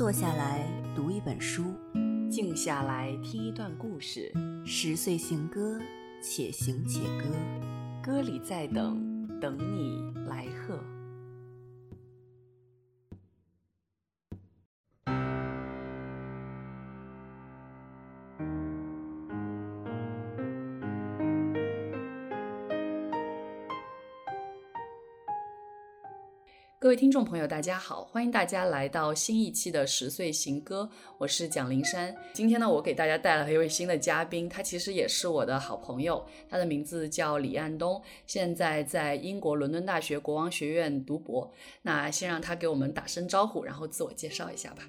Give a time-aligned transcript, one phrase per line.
[0.00, 1.74] 坐下来读一本书，
[2.30, 4.32] 静下来听一段故事。
[4.64, 5.78] 十岁行歌，
[6.22, 7.26] 且行且歌，
[8.02, 10.82] 歌里在等，等你来贺。
[27.00, 32.14] 听众朋友，大家好，欢迎大家来到新一期的十岁行歌，我是蒋灵山。
[32.34, 41.50] 今天呢，我给大家带来一位新的嘉宾，他其实也是我的好朋友，他的名字叫李安东，现在在英国伦敦大学国王学院读博。
[41.80, 44.82] 那先让他给我们打声招呼，然后自我介绍一下吧。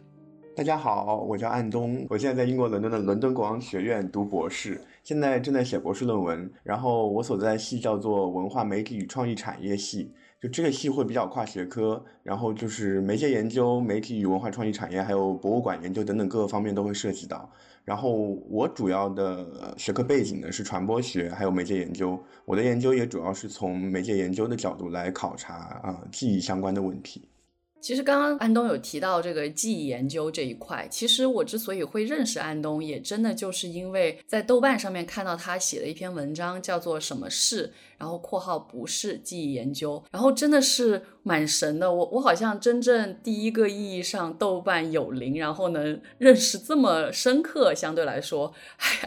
[0.54, 6.52] 大家好，我叫安东，我现在在英国伦敦的伦敦国王学院读博士，现在正在写博士论文。
[6.62, 10.12] 然后我所在系叫做文化媒体与创意产业系。
[10.42, 17.48] 就这个系会比较跨学科，然后就是媒介研究、媒体与文化创意产业，还有博物馆研究等等各个方面都会涉及到。
[17.86, 18.12] 然后
[18.50, 22.20] 我主要的学科背景呢是传播学，还有媒介研究。
[22.44, 27.28] 我的研究也主要是从媒介研究的角度来考察啊记忆相关的问题。
[27.80, 37.74] 其实刚刚安东有提到这个记忆研究这一块，其实我之所以会认识安东，也真的就是因为在豆瓣上面看到他写的一篇文章，叫做《什么事》。
[38.02, 41.94] 然后括号不是记忆研究，然后真的是蛮神的。
[41.94, 48.52] 我我好像真正第一个意义上豆瓣有灵，然后能认识这么深刻，相对来说，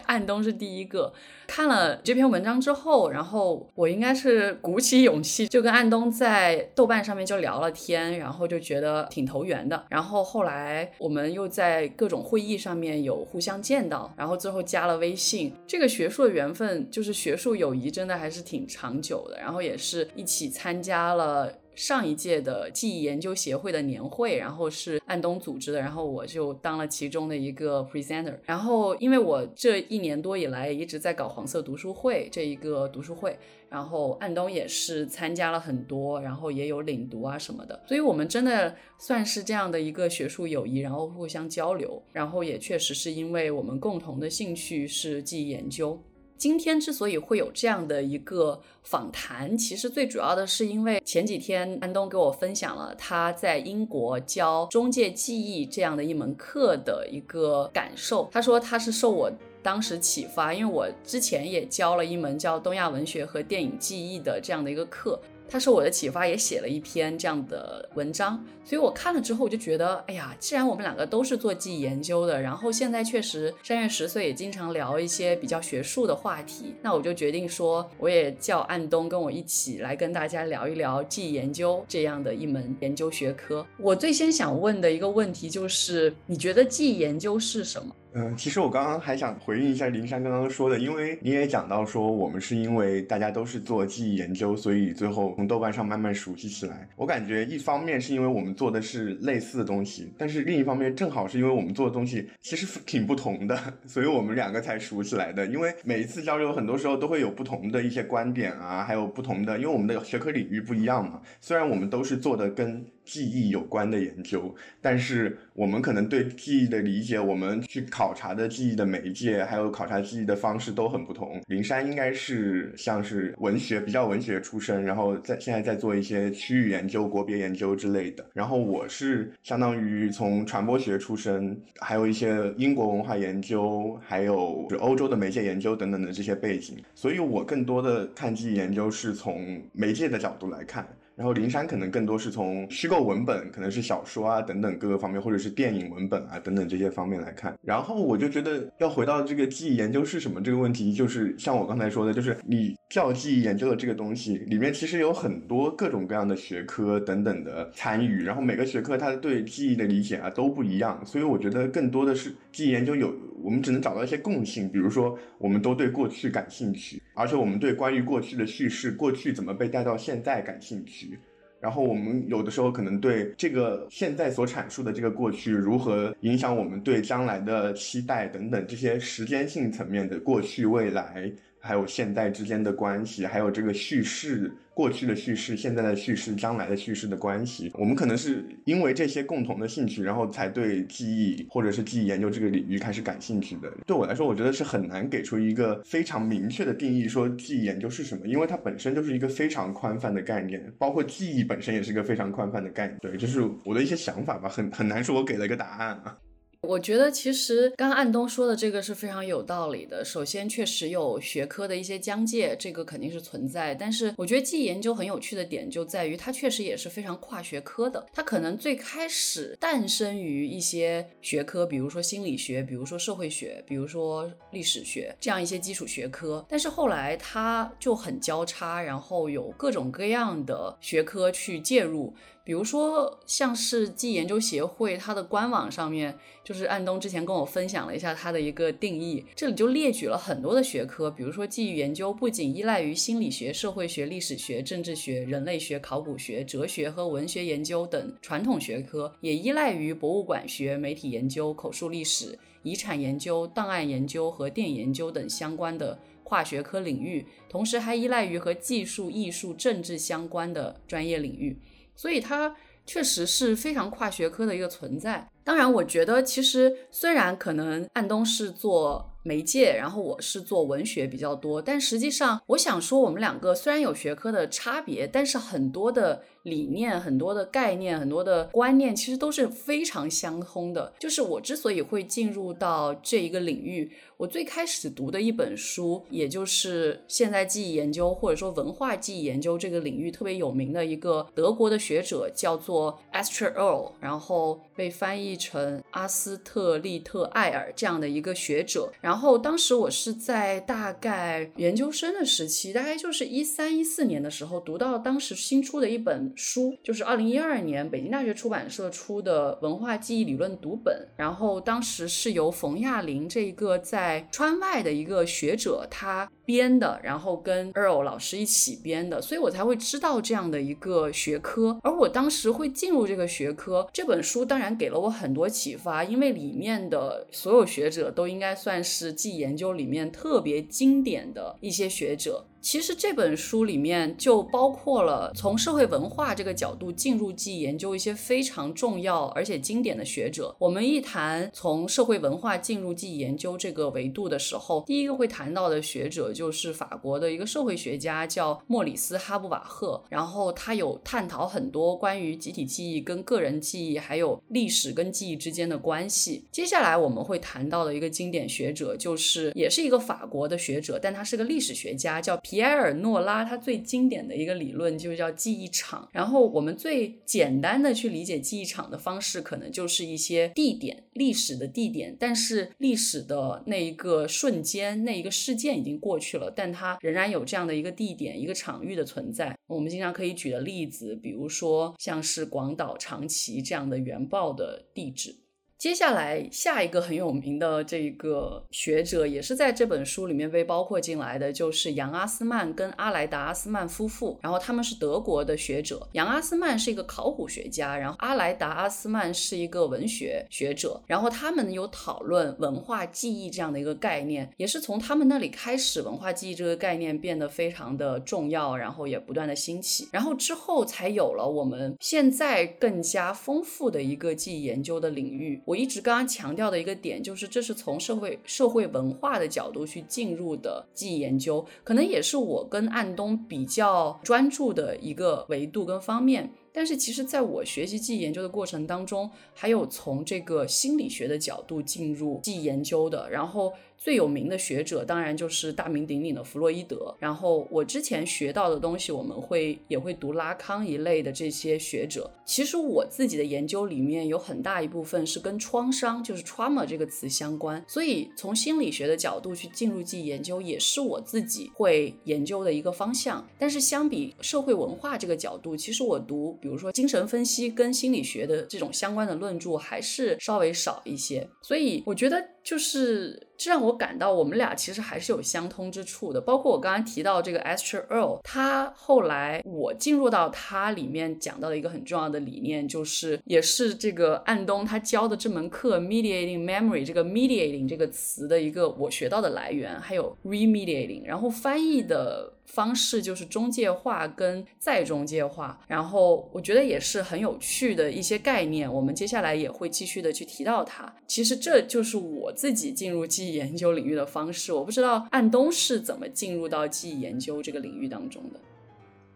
[0.07, 1.13] 安东是第一个。
[1.47, 9.85] 看了这篇文章之后，然后我应该是鼓起勇气，就跟安东在豆瓣上面就聊了天，然后就觉得挺投缘的。
[9.91, 15.53] 然后后来我们又在各种会议上面有互相见到，然后最后加了微信。
[15.67, 18.84] 这个学术的缘分，就是学术友谊，真的还是挺长。
[18.85, 28.35] 长久的，然后也是一起参加了上一届的记忆研究协会的年会，然后是安东组织的，然后我就当了其中的一个 presenter。
[28.45, 33.39] 然后因为我这一年多以来一直在搞黄色读书会这一个读书会，
[33.71, 45.99] 然后安东也是参加了很多，然后也有领读啊什么的，所以我们真的算是这样的一个学术友谊，然后互相交流，然后也确实是因为我们共同的兴趣是记忆研究。
[46.37, 58.29] 今天之所以会有这样的一个访谈，其实最主要的是因为前几天安东给我分享了他在英国教中介记忆这样的一门课的一个感受。
[58.33, 65.19] 他说他是受我当时启发，因为我之前也教了一门叫东亚文学和电影记忆的这样的一个课。
[65.49, 83.65] 他受我的启发，也写了一篇这样的文章，所以我看了之后，我就觉得，哎呀，既然我们两个都是做记忆研究的，然后现在确实三月十岁也经常聊一些比较学术的话题，那我就决定说，我也叫安东跟我一起来跟大家聊一聊记忆研究这样的一门研究学科。
[83.79, 87.95] 我最先想问的一个问题就是，你觉得记忆研究是什么？
[88.17, 96.89] 嗯，其实我刚刚还想回应一下林珊刚刚说的，因为你也讲到说我们是因为大家都是做记忆研究，所以最后从豆瓣上慢慢熟悉起来。
[96.95, 105.45] 我感觉一方面是因为我们做的是类似的东西，但是另一方面正好是因为我们做的东西其实挺不同的， 所以我们两个才熟起来的。
[105.47, 111.21] 因为每一次交流，很多时候都会有不同的一些观点啊，还有不同的，因为我们的学科领域不一样嘛。
[111.41, 121.41] 虽然我们都是做的跟记忆有关的研究，但是我们可能对记忆的理解，我们去考察的记忆的媒介，还有考察记忆的方式都很不同。
[121.47, 128.25] 林珊应该是像是文学比较文学出身，然后在现在在做一些区域研究、国别研究之类的。
[128.33, 140.87] 然后我是相当于从传播学出身，还有一些英国文化研究，还有就欧洲的媒介研究等等的这些背景，所以我更多的看记忆研究是从媒介的角度来看。
[141.17, 147.57] 然后灵山可能更多是从虚构文本，可能是小说啊等等各个方面，或者是电影文本啊等等这些方面来看。
[147.63, 171.19] 然后我就觉得要回到这个记忆研究是什么这个问题，就是像我刚才说的，就是你叫记忆研究的这个东西里面其实有很多各种各样的学科等等的参与，然后每个学科它对记忆的理解啊都不一样，所以我觉得更多的是记忆研究有我们只能找到一些共性，比如说我们都对过去感兴趣，而且我们对关于过去的叙事，过去怎么被带到现在感兴趣。
[171.61, 181.33] 然后我们有的时候可能对这个现在所阐述的这个过去如何影响我们对将来的期待等等这些时间性层面的过去、未来，
[181.65, 184.53] 还有现代之间的关系，还有这个叙事。
[184.75, 193.73] 过去的叙事、现在的叙事、将来的叙事的关系，我们可能是因为这些共同的兴趣，然后才对记忆或者是记忆研究这个领域开始感兴趣的。
[193.87, 202.99] 对我来说，我觉得是很难给出一个非常明确的定义，说记忆研究是什么，因为它本身就是一个非常宽泛的概念，包括记忆本身也是一个非常宽泛的概念。
[203.01, 206.19] 对，这是我的一些想法吧，很很难说我给了一个答案啊。
[206.65, 210.05] 我觉得其实刚刚安东说的这个是非常有道理的。
[210.05, 213.75] 首先，确实有学科的一些疆界，这个肯定是存在。
[213.75, 218.05] 但是，我觉得记忆研究很有趣的点就在于，它确实也是非常跨学科的。
[218.13, 226.45] 它可能最开始诞生于一些学科，比如说心理学，比如说社会学，比如说历史学这样一些基础学科。
[226.49, 232.15] 但是后来它就很交叉，然后有各种各样的学科去介入。
[232.45, 236.15] 比如说，像是记忆研究协会，它的官网上面
[236.45, 261.59] 就是安东之前跟我分享了一下它的一个定义，这里就列举了很多的学科，比如说记忆研究不仅依赖于心理学、社会学、历史学、政治学、人类学、考古学、哲学和文学研究等传统学科，也依赖于博物馆学、媒体研究、口述历史、遗产研究、档案研究和电影研究等相关的跨学科领域，同时还依赖于和技术、艺术、政治相关的专业领域。
[261.95, 262.55] 所以它
[262.87, 265.29] 确实是非常跨学科的一个存在。
[265.43, 276.23] 当然，我觉得其实虽然可能安东是做媒介，然后我是做文学比较多，但实际上我想说，我们两个虽然有学科的差别，但是很多的。
[276.45, 280.93] 理念很多的概念，很多的观念，其实都是非常相通的。
[280.99, 298.93] 就是我之所以会进入到这一个领域，我最开始读的一本书，也就是现代记忆研究或者说文化记忆研究这个领域特别有名的一个德国的学者，叫做 Esther Earl，然后被翻译成阿斯特利特艾尔这样的一个学者。
[299.01, 306.34] 然后当时我是在大概研究生的时期，大概就是一三一四年的时候，读到当时新出的一本。
[306.37, 321.79] 书就是二零一二年北京大学出版社出的文化记忆理论读本，然后当时是由冯亚林这一个在川外的一个学者他编的，然后跟 Earl 老师一起编的，所以我才会知道这样的一个学科。
[321.83, 332.45] 而我当时会进入这个学科，这本书当然给了我很多启发，因为里面的所有学者都应该算是记忆研究里面特别经典的一些学者。
[332.61, 340.57] 其实这本书里面就包括了从社会文化这个角度进入记忆研究一些非常重要而且经典的学者。
[340.59, 350.05] 我们一谈从社会文化进入记忆研究这个维度的时候，第一个会谈到的学者就是法国的一个社会学家，叫莫里斯·哈布瓦赫。
[350.11, 356.45] 然后他有探讨很多关于集体记忆跟个人记忆，还有历史跟记忆之间的关系。
[356.53, 362.35] 接下来我们会谈到的一个经典学者，就是也是一个法国的学者，但他是个历史学家，叫。
[362.43, 379.55] 皮埃尔·诺拉他最经典的一个理论就是叫记忆场，然后我们最简单的去理解记忆场的方式，可能就是一些地点，历史的地点，但是历史的那一个瞬间，那一个事件已经过去去了，但它仍然有这样的一个地点，一个场域的存在。
[379.67, 385.44] 我们经常可以举的例子，比如说像是广岛、长崎这样的原爆的地址。
[385.85, 394.39] 接下来，下一个很有名的这个学者，也是在这本书里面被包括进来的，就是杨阿斯曼跟阿莱达阿斯曼夫妇。
[394.41, 400.99] 然后他们是德国的学者，杨阿斯曼是一个考古学家，然后阿莱达阿斯曼是一个文学学者。
[401.07, 410.09] 然后他们有讨论文化记忆这样的一个概念，也是从他们那里开始，文化记忆这个概念变得非常的重要，然后也不断的兴起。
[410.11, 415.61] 然后之后才有了我们现在更加丰富的一个记忆研究的领域。
[415.67, 426.49] 我我一直刚刚强调的一个点就是，这是从社会社会文化的角度去进入的记忆研究，可能也是我跟安东比较专注的一个维度跟方面。
[426.73, 433.73] 但是，其实在我学习记忆研究的过程当中，还有从这个心理学的角度进入记忆研究的，然后。
[434.05, 437.17] 最有名的学者当然就是大名鼎鼎的弗洛伊德。
[437.19, 442.31] 然后我之前学到的东西，我们会也会读拉康一类的这些学者。
[442.45, 447.83] 其实我自己的研究里面有很大一部分是跟创伤，就是 trauma 这个词相关。
[447.89, 453.43] 所以从心理学的角度去进入记忆研究，也是我自己会研究的一个方向。
[453.59, 461.49] 但是相比社会文化这个角度，其实我读比如说精神分析跟心理学的这种相关的论著还是稍微少一些。
[461.63, 462.51] 所以我觉得。
[462.65, 466.41] 就是这让我感到我们俩其实还是有相通之处的。
[466.41, 482.55] 包括我刚刚提到这个 Esther Earl，他后来我进入到他里面讲到的一个很重要的理念，就是也是这个安东他教的这门课 Mediating Memory 这个 Mediating 这个词的一个我学到的来源，还有 Remediating，然后翻译的。
[482.65, 491.15] 方式就是中介化跟再中介化，然后我觉得也是很有趣的一些概念，我们接下来也会继续的去提到它。
[491.27, 498.61] 其实这就是我自己进入记忆研究领域的方式，我不知道安东是怎么进入到记忆研究这个领域当中的。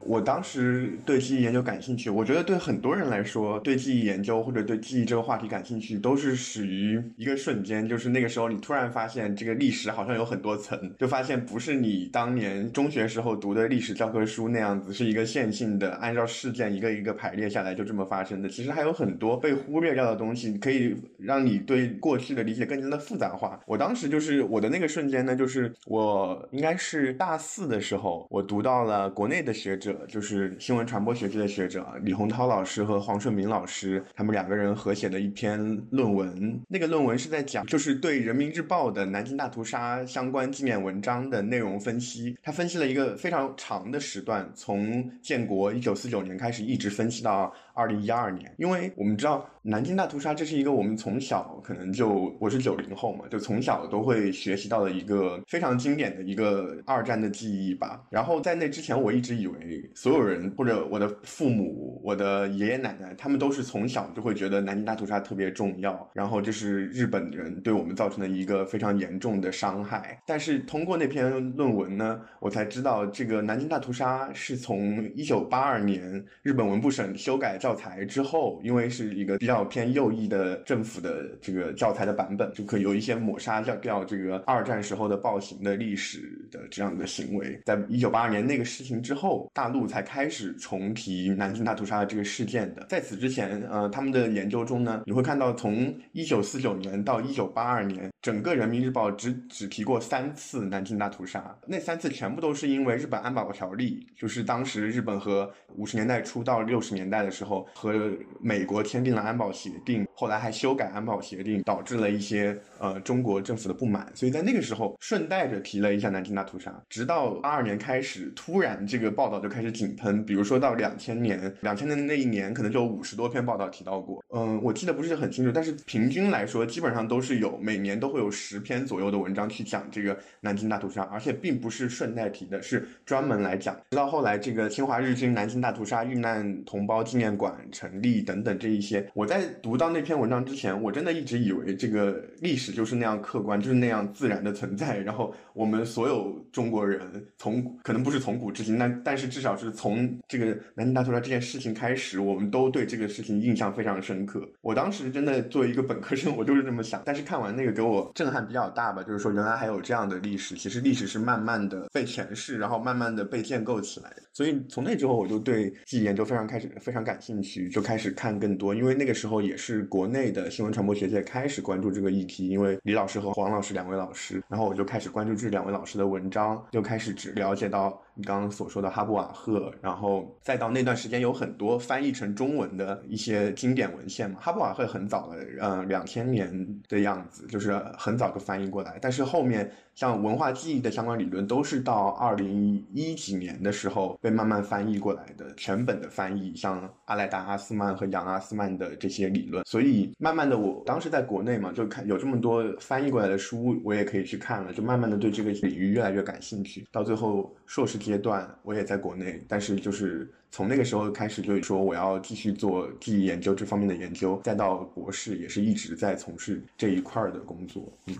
[0.00, 18.48] 我当时对记忆研究感兴趣，我觉得对很多人来说，对记忆研究或者对记忆这个话题感兴趣，都是始于一个瞬间，就是那个时候你突然发现这个历史好像有很多层，就发现不是你当年中学时候读的历史教科书那样子，是一个线性的，按照事件一个一个排列下来就这么发生的。
[18.48, 23.60] 其实还有很多被忽略掉的东西，可以让你对过去的理解更加的复杂化。
[23.66, 29.87] 我当时就是我的那个瞬间呢，就是我应该是大四的时候，我读到了国内的学者。
[29.92, 35.58] 者就是新闻传播学界的学者李洪涛老师和黄顺明老师，他们两个人合写的一篇
[35.90, 36.60] 论文。
[36.68, 42.36] 那个论文是在讲，就是对人民日报的南京大屠杀相关纪念文章的内容分析。
[42.42, 47.50] 他分析了一个非常长的时段，从建国一九四九年开始，一直分析到。
[47.78, 58.02] 二零一二年，因为我们知道南京大屠杀，这是一个我们从小可能就我是九零后嘛，就从小都会学习到的一个非常经典的一个二战的记忆吧。
[58.10, 70.20] 然后在那之前，我一直以为所有人或者我的父母、我的爷爷奶奶，他们都是从小就会觉得南京大屠杀特别重要，然后这是日本人对我们造成的一个非常严重的伤害。
[70.26, 87.60] 但是通过那篇论文呢，我才知道这个南京大屠杀是从一九八二年日本文部省修改教材之后，因为是一个比较偏右翼的政府的这个教材的版本，就可以有一些抹杀掉掉这个二战时候的暴行的历史的这样的行为。
[87.66, 92.86] 在一九八二年那个事情之后，大陆才开始重提南京大屠杀的这个事件的。
[92.88, 107.57] 在此之前，呃，他们的研究中呢，你会看到从一九四九年到一九八二年，整个人民日报只只提过三次南京大屠杀，那三次全部都是因为日本安保条例，就是当时日本和五十年代初到六十年代的时候。
[107.74, 108.10] 和
[108.40, 116.74] 美国签订了安保协定，后来还修改安保协定，导致了一些呃中国政府的不满，所以在那个时候顺带着提了一下南京大屠杀。
[116.88, 124.22] 直到八二年开始，突然这个报道就开始井喷，比如说到两千年，两千年的那一年可能就有五十多篇报道提到过。
[124.34, 133.74] 嗯，我记得不是很清楚，但是平均来说，基本上都是有每年都会有十篇左右的文章去讲这个南京大屠杀，而且并不是顺带提的，是专门来讲。
[133.90, 137.47] 直到后来这个侵华日军南京大屠杀遇难同胞纪念馆。
[137.70, 144.98] 成立等等这一些，我在读到那篇文章之前，我真的一直以为这个历史就是那样客观，就是那样自然的存在。
[144.98, 147.00] 然后我们所有中国人，
[147.36, 154.48] 从可能不是从古至今，但但是至少是从这个南京大屠杀这件事情开始，我们都对这个事情印象非常深刻。
[154.60, 157.02] 我当时真的作为一个本科生，我就是这么想。
[157.04, 160.54] 但是看完那个给我震撼比较大吧，就是说原来还有这样的历史。
[160.54, 164.12] 其实历史是慢慢的被诠释，然后慢慢的被建构起来。
[164.32, 167.27] 所以从那之后，我就对记忆研究非常开始非常感兴趣。
[167.70, 178.00] 就开始看更多，因为那个时候也是国内的新闻传播学界开始关注这个议题，因为李老师和黄老师两位老师，然后我就开始关注这两位老师的文章，就开始只了解到。
[178.18, 184.38] 你刚刚所说的哈布瓦赫，然后再到那段时间有很多翻译成中文的一些经典文献嘛。
[184.40, 188.98] 哈布瓦赫很早了，嗯，两千年的样子，就是很早就翻译过来。
[189.00, 199.64] 但是后面像文化记忆的相关理论，都是到二零一几年的时候被慢慢翻译过来的，全本的翻译，像阿莱达阿斯曼和杨阿斯曼的这些理论。
[199.64, 206.84] 所以慢慢的，我当时在国内嘛，就看有这么多翻译过来的书，我也可以去看了，就慢慢的对这个领域越来越感兴趣。
[206.90, 207.96] 到最后硕士。
[208.08, 217.92] 阶段我也在国内，但是就是从那个时候开始，就是说我要继续做记忆研究这方面的研究，再到博士也是一直在从事这一块儿的工作。
[218.06, 218.16] 嗯，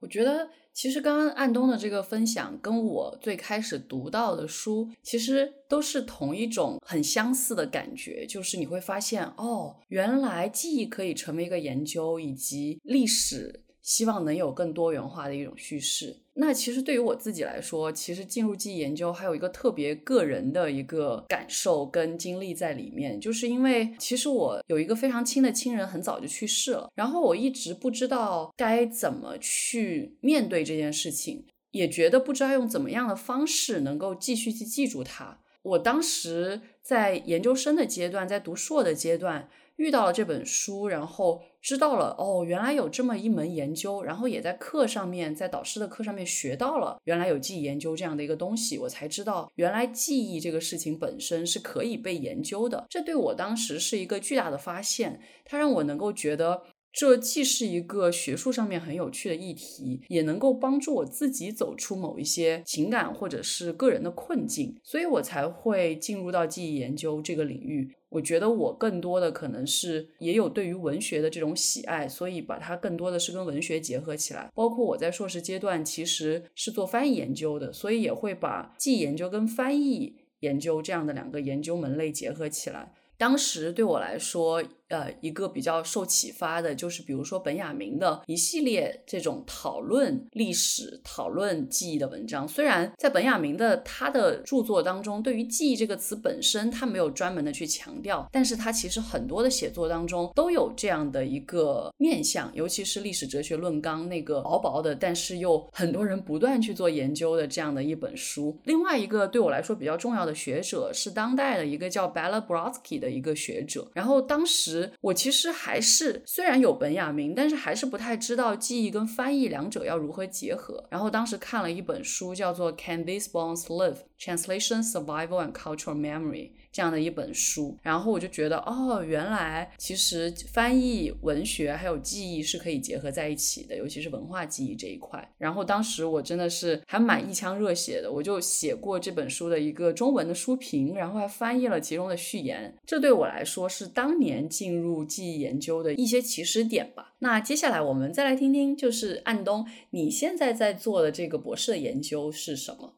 [0.00, 16.16] 我觉得其实刚刚安东的这个分享跟我最开始读到的书其实都是同一种很相似的感觉，就是你会发现哦，原来记忆可以成为一个研究，以及历史希望能有更多元化的一种叙事。
[16.36, 35.38] 那其实对于我自己来说，其实进入记忆研究还有一个特别个人的一个感受跟经历在里面，就是因为其实我有一个非常亲的亲人很早就去世了，然后我一直不知道该怎么去面对这件事情，也觉得不知道用怎么样的方式能够继续去记住他。
[35.62, 52.84] 我当时在研究生的阶段，在读硕的阶段遇到了这本书，然后知道了哦，原来有这么一门研究，然后也在课上面，在导师的课上面学到了原来有记忆研究这样的一个东西，我才知道原来记忆这个事情本身是可以被研究的。
[52.90, 56.64] 这对我当时是一个巨大的发现，它让我能够觉得。
[56.96, 67.92] 这既是一个学术上面很有趣的议题，也能够帮助我自己走出某一些情感或者是个人的困境，所以我才会进入到记忆研究这个领域。
[68.14, 74.48] 我觉得我更多的可能是也有对于文学的这种喜爱，所以把它更多的是跟文学结合起来。
[74.54, 82.94] 包括我在硕士阶段其实是做翻译研究的，所以也会把记忆研究跟翻译研究这样的两个研究门类结合起来。
[83.16, 92.46] 当时对我来说，呃，一个比较受启发的，就是比如说本雅明的一系列这种讨论历史、讨论记忆的文章。
[92.46, 108.56] 虽然在本雅明的他的著作当中，对于记忆这个词本身，他没有专门的去强调，但是他其实很多的写作当中都有这样的一个面向，尤其是历史哲学论纲那个薄薄的，但是又很多人不断去做研究的这样的一本书。
[108.64, 114.73] 另外一个对我来说比较重要的学者是当代的一个叫 Bella Brodsky 的一个学者，然后当时。
[115.00, 120.86] 我其实还是虽然有本雅明，但是还是不太知道记忆跟翻译两者要如何结合。
[120.90, 123.98] 然后当时看了一本书，叫做《Can These Bones Live?
[124.18, 126.48] Translation, Survival and Cultural Memory》。
[126.74, 135.24] 这样的一本书，然后我就觉得，哦，原来其实翻译文学还有记忆是可以结合在一起的，尤其是文化记忆这一块。
[135.38, 142.76] 然后当时我真的是还蛮一腔热血的，我就写过这本书的一个中文的书评，然后还翻译了其中的序言。
[142.84, 147.14] 这对我来说是当年进入记忆研究的一些起始点吧。
[147.20, 152.96] 那接下来我们再来听听，就是安东，你现在在做的这个博士的研究是什么？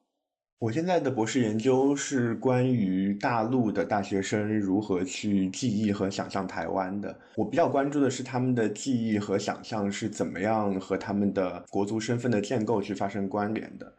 [0.58, 7.14] 我现在的博士研究是关于大陆的大学生如何去记忆和想象台湾的。
[7.34, 13.92] 我比较关注的是他们的记忆和想象是怎么样和他们的国族身份的建构去发生关联的。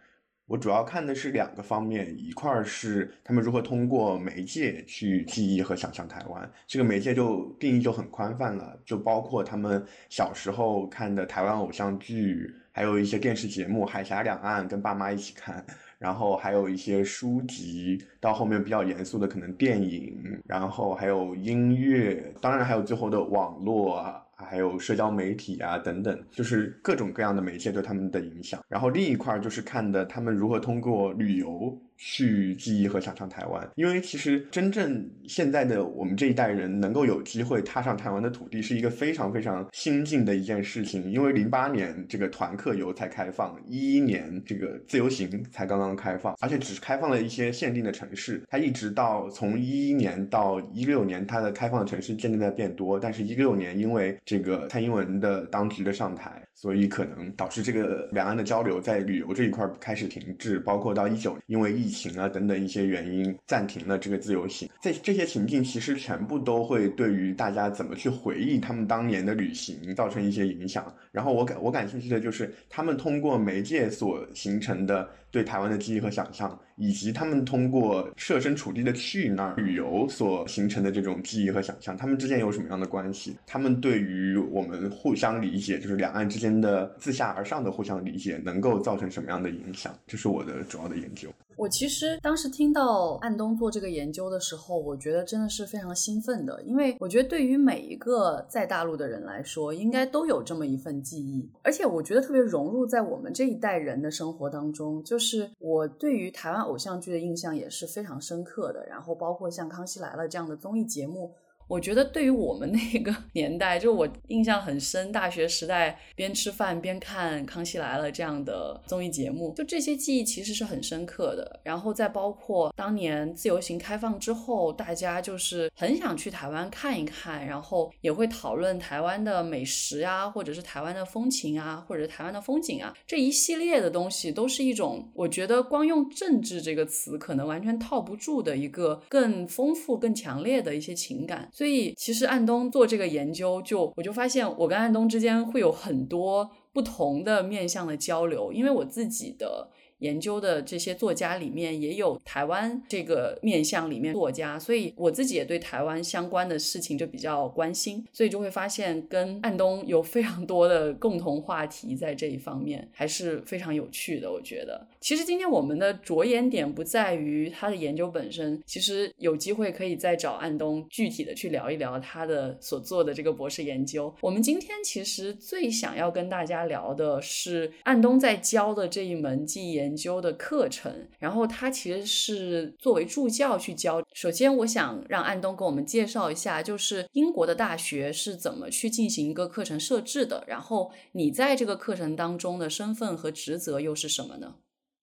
[0.47, 6.51] 我主要看的是两个方面，一块儿是他们如何通过媒介去记忆和想象台湾。
[6.65, 15.63] 这个媒介就定义就很宽泛了，就包括他们小时候看的台湾偶像剧，还有一些电视节目《海峡两岸》，跟爸妈一起看。
[15.99, 28.61] 然后还有一些书籍，到后面比较严肃的可能电影，然后还有音乐，当然还有最后的网络啊，还有社交媒体啊等等，就是各种各样的媒介对他们的影响。
[28.69, 31.75] 然后另一块就是看的他们如何通过旅游。
[31.97, 41.11] 去记忆和想象台湾，因为其实真正现在的我们这一代人能够有机会踏上台湾的土地，是一个非常非常新进的一件事情。
[41.11, 48.41] 因为零八年这个团客游才开放，一一年这个自由行才刚刚开放，而且只是开放了一些限定的城市。
[48.47, 52.99] 它一直到从一一年到一六年，它的开放的城市渐渐在变多。
[52.99, 56.41] 但是，一六年因为这个蔡英文的当局的上台。
[56.59, 64.69] 所以可能导致这个两岸的交流在旅游这一块开始停滞，包括到一九因为疫疫情啊等等一些原因暂停了这个自由行。
[64.81, 70.93] 在这些情境，其实全部都会对于大家怎么去回忆他们当年的旅行造成一些影响。
[71.11, 75.07] 然后我感我感兴趣的就是他们通过媒介所形成的。
[75.37, 83.37] 对台湾的记忆和想象，以及他们通过设身处地的去那儿旅游所形成的这种记忆和想象，他们之间有什么样的关系？
[83.45, 89.93] 他们对于我们互相理解，就是两岸之间的自下而上的互相理解，能够造成什么样的影响？
[90.07, 91.29] 这是我的主要的研究。
[91.55, 104.87] 我其实当时听到安东做这个研究的时候，我觉得真的是非常兴奋的，因为我觉得对于每一个在大陆的人来说，应该都有这么一份记忆，而且我觉得特别融入在我们这一代人的生活当中。
[105.03, 111.33] 就是是我对于台湾偶像剧的印象也是非常深刻的，然后包括像《康熙来了》这样的综艺节目。
[111.67, 121.59] 我觉得对于我们那个 年代，就我印象很深，大学时代边吃饭边看《康熙来了》这样的综艺节目，就这些记忆其实是很深刻的。
[121.63, 141.49] 然后再包括当年自由行开放之后，大家就是很想去台湾看一看，然后也会讨论台湾的美食啊，或者是台湾的风情啊，或者是台湾的风景啊，这一系列的东西都是一种，我觉得光用政治这个词可能完全套不住的一个更丰富、更强烈的一些情感。
[141.57, 149.67] 所以，其实安东做这个研究，就我就发现，我跟安东之间会有很多不同的面向的交流，因为我自己的
[149.97, 164.31] 研究的这些作家里面，也有台湾这个面向里面作家，所以我自己也对台湾相关的事情就比较关心，所以就会发现跟安东有非常多的共同话题在这一方面，还是非常有趣的。
[164.31, 174.13] 我觉得，其实今天我们的着眼点不在于他的研究本身，其实有机会可以再找安东具体的去聊一聊他的所做的这个博士研究。
[174.21, 184.03] 我们今天其实最想要跟大家聊的是安东在教的这一门记忆研究的课程，然后他其实是作为助教去教。
[184.13, 194.55] 首先，我想让安东给我们介绍一下，就是英国的大学是怎么去进行一个课程设置的，然后你在这个课程当中的身份和职责又是什么呢？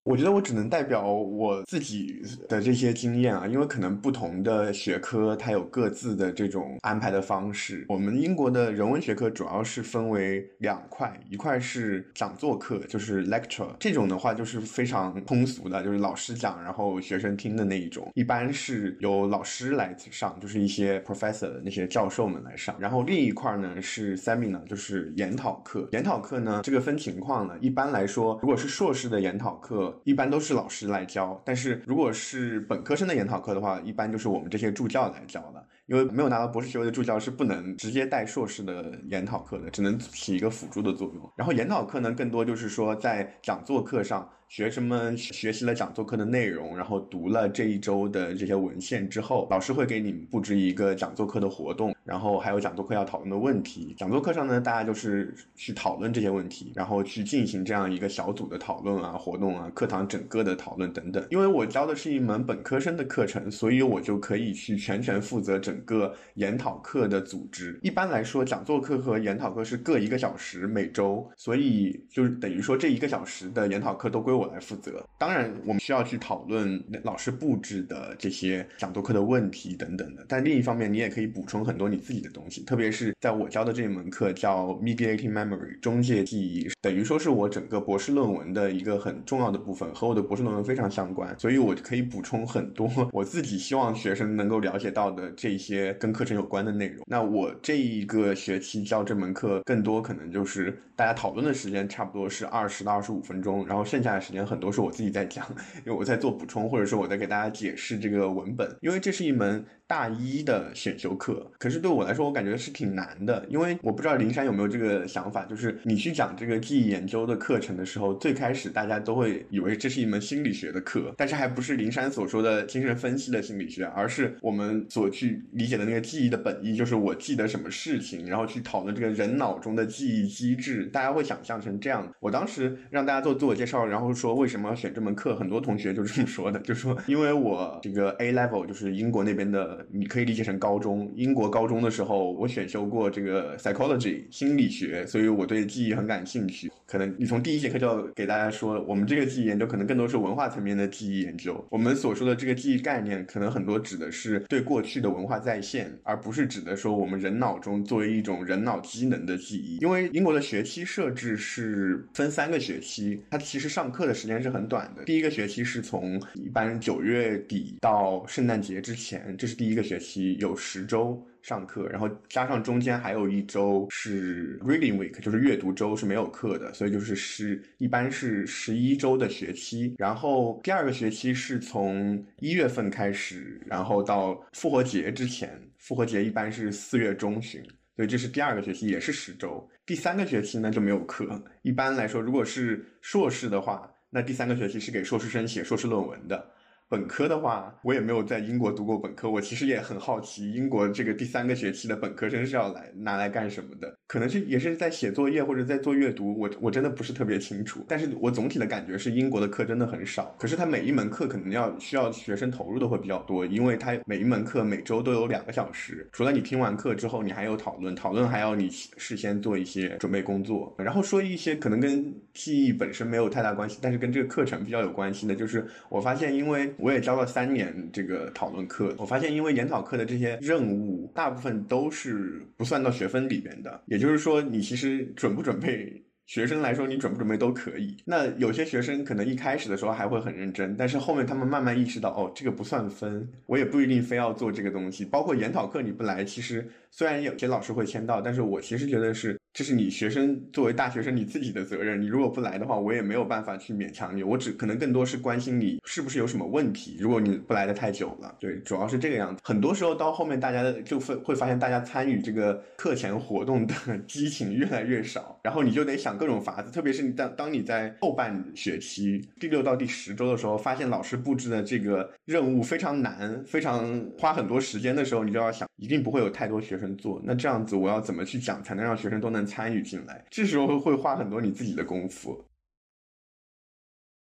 [0.05, 7.87] 我觉得我只能代表我自己的这些经验啊，因为可能不同的学科它有各自的这种安排的方式。
[7.89, 22.77] 我们英国的人文学科主要是分为两块，一块是讲座课，就是 lecture，这种的话就是非常通俗的，就是老师讲，然后学生听的那一种，一般是由老师来上，就是一些 professor 那些教授们来上。
[22.79, 25.89] 然后另一块呢是 seminar，就是研讨课。
[25.93, 29.93] 研讨课呢，这个分情况呢，一般来说，如果是硕士的研讨课。
[30.03, 35.65] 一般都是老师来教，但是如果是本科生的研讨课的话，一般就是我们这些助教来教的。
[35.87, 41.31] 因为没有拿到博士学位的助教是不能直接带硕士的研讨课的，只能起一个辅助的作用。
[41.37, 44.29] 然后研讨课呢，更多就是说在讲座课上。
[44.49, 53.95] 学生们学习了讲座课的内容，然后读了这一周的这些文献之后，老师会给你们布置一个讲座课的活动，然后还有讲座课要讨论的问题。
[53.99, 61.27] 讲座课上呢，大家就是去讨论这些问题，然后去进行这样一个小组的讨论啊、活动啊、课堂整个的讨论等等。
[61.31, 67.79] 因为我教的是一门本科生的课程，所以我就可以去全权负责整个研讨课的组织。
[67.83, 74.45] 一般来说，讲座课和研讨课是各一个小时每周，所以就是等于说这一个小时的研讨课都归我。
[74.45, 75.03] 我来负责。
[75.17, 80.23] 当然，我们需要去讨论老师布置的这些讲座课的问题等等的。
[80.29, 82.63] 但另一方面，你也可以补充很多你自己的东西。
[82.65, 91.35] 特别是在我教的这一门课叫 Mediating Memory 中介记忆，等于说是我整个博士论文的一个很重要的部分，和我的博士论文非常相关。
[91.39, 97.03] 所以我可以补充很多 我自己希望学生能够了解到的这些跟课程有关的内容。
[97.07, 105.47] 那我这一个学期教这门课，更多可能就是大家讨论的时间差不多是二十到二十五分钟，然后剩下时间很多是我自己在讲，
[105.85, 109.65] 因为我在做补充，或者说我在给大家解释这个文本，因为这是一门。
[109.95, 132.13] 大一的选修课，可是对我来说，我感觉是挺难的，因为我不知道灵山有没有这个想法，就是你去讲这个记忆研究的课程的时候，最开始大家都会以为这是一门心理学的课，但是还不是灵山所说的精神分析的心理学，而是我们所去理解的那个记忆的本意，就是我记得什么事情，然后去讨论这个人脑中的记忆机制，大家会想象成这样。
[132.19, 139.84] 我当时让大家做自我介绍，然后说为什么要选这门课，很多同学就这么说的，就说因为我这个 A level 就是英国那边的。
[139.93, 146.71] 你可以理解成高中，英国高中的时候，我选修过这个 psychology 心理学，所以我对记忆很感兴趣。
[146.87, 151.65] 可能你从第一节课就要给大家说，我们这个记忆研究可能更多是文化层面的记忆研究。
[151.71, 159.79] 我们所说的这个记忆概念，可能很多指的是对过去的文化再现，而不是指的说我们人脑中作为一种人脑机能的记忆。
[159.79, 165.05] 因为英国的学期设置是分三个学期，它其实上课的时间是很短的。
[165.05, 171.21] 第一个学期是从一般九月底到圣诞节之前，这是第一个学期，有十周。
[171.45, 179.95] 上课，然后加上中间还有一周是 reading week，就是阅读周是没有课的，所以就是是一般是十一周的学期。
[179.99, 187.63] 然后第二个学期是从一月份开始，然后到复活节之前，复活节一般是四月中旬，
[187.95, 189.69] 所以这是第二个学期，也是十周。
[189.85, 191.45] 第三个学期呢就没有课。
[191.61, 196.54] 一般来说，如果是硕士的话，那第三个学期是给硕士生写硕士论文的。
[196.95, 203.93] 本科的话，我也没有在英国读过本科，我其实也很好奇，英国这个第三个学期的本科生是要来拿来干什么的？
[204.07, 207.85] 可能是也是在写作业或者在做阅读，我我真的不是特别清楚。
[207.89, 226.73] 但是我总体的感觉是，英国的课真的很少，可是他每一门课可能要需要学生投入的会比较多，因为他每一门课每周都有两个小时，除了你听完课之后，你还有讨论，讨论还要你事先做一些准备工作，然后说一些可能跟记忆本身没有太大关系，但是跟这个课程比较有关系的，就是我发现因为。
[226.85, 236.05] 我也教了三年这个讨论课，我发现因为研讨课的这些任务大部分都是不算到学分里边的，也就是说你其实准不准备。
[236.27, 237.97] 学生来说，你准不准备都可以。
[238.07, 245.05] 那有些学生可能一开始的时候还会很认真，但是后面他们慢慢意识到，哦，这个不算分，我也不一定非要做这个东西。
[245.05, 249.39] 包括研讨课你不来，其实虽然有些老师会签到，但是我其实觉得是。
[249.55, 254.25] 就是你学生作为大学生你自己的责任，你如果不来的话，我也没有办法去勉强你。
[254.25, 256.97] 我只可能更多是关心你是不是有什么问题。
[256.99, 259.41] 如果你不来的太久了，对，主要是这个样子。
[259.45, 263.75] 很多时候到后面，大家的就会会发现，大家参与这个课前活动的
[264.09, 266.73] 激情越来越少，然后你就得想各种法子。
[266.73, 277.23] 特别是你当当你在后半学期第六到第十周的时候，发现老师布置的这个任务非常难，非常花很多时间的时候，你就要想，一定不会有太多学生做。
[277.23, 279.44] 那这样子，我要怎么去讲才能让学生都能？
[279.47, 282.45] 参与进来，这时候会花很多你自己的功夫。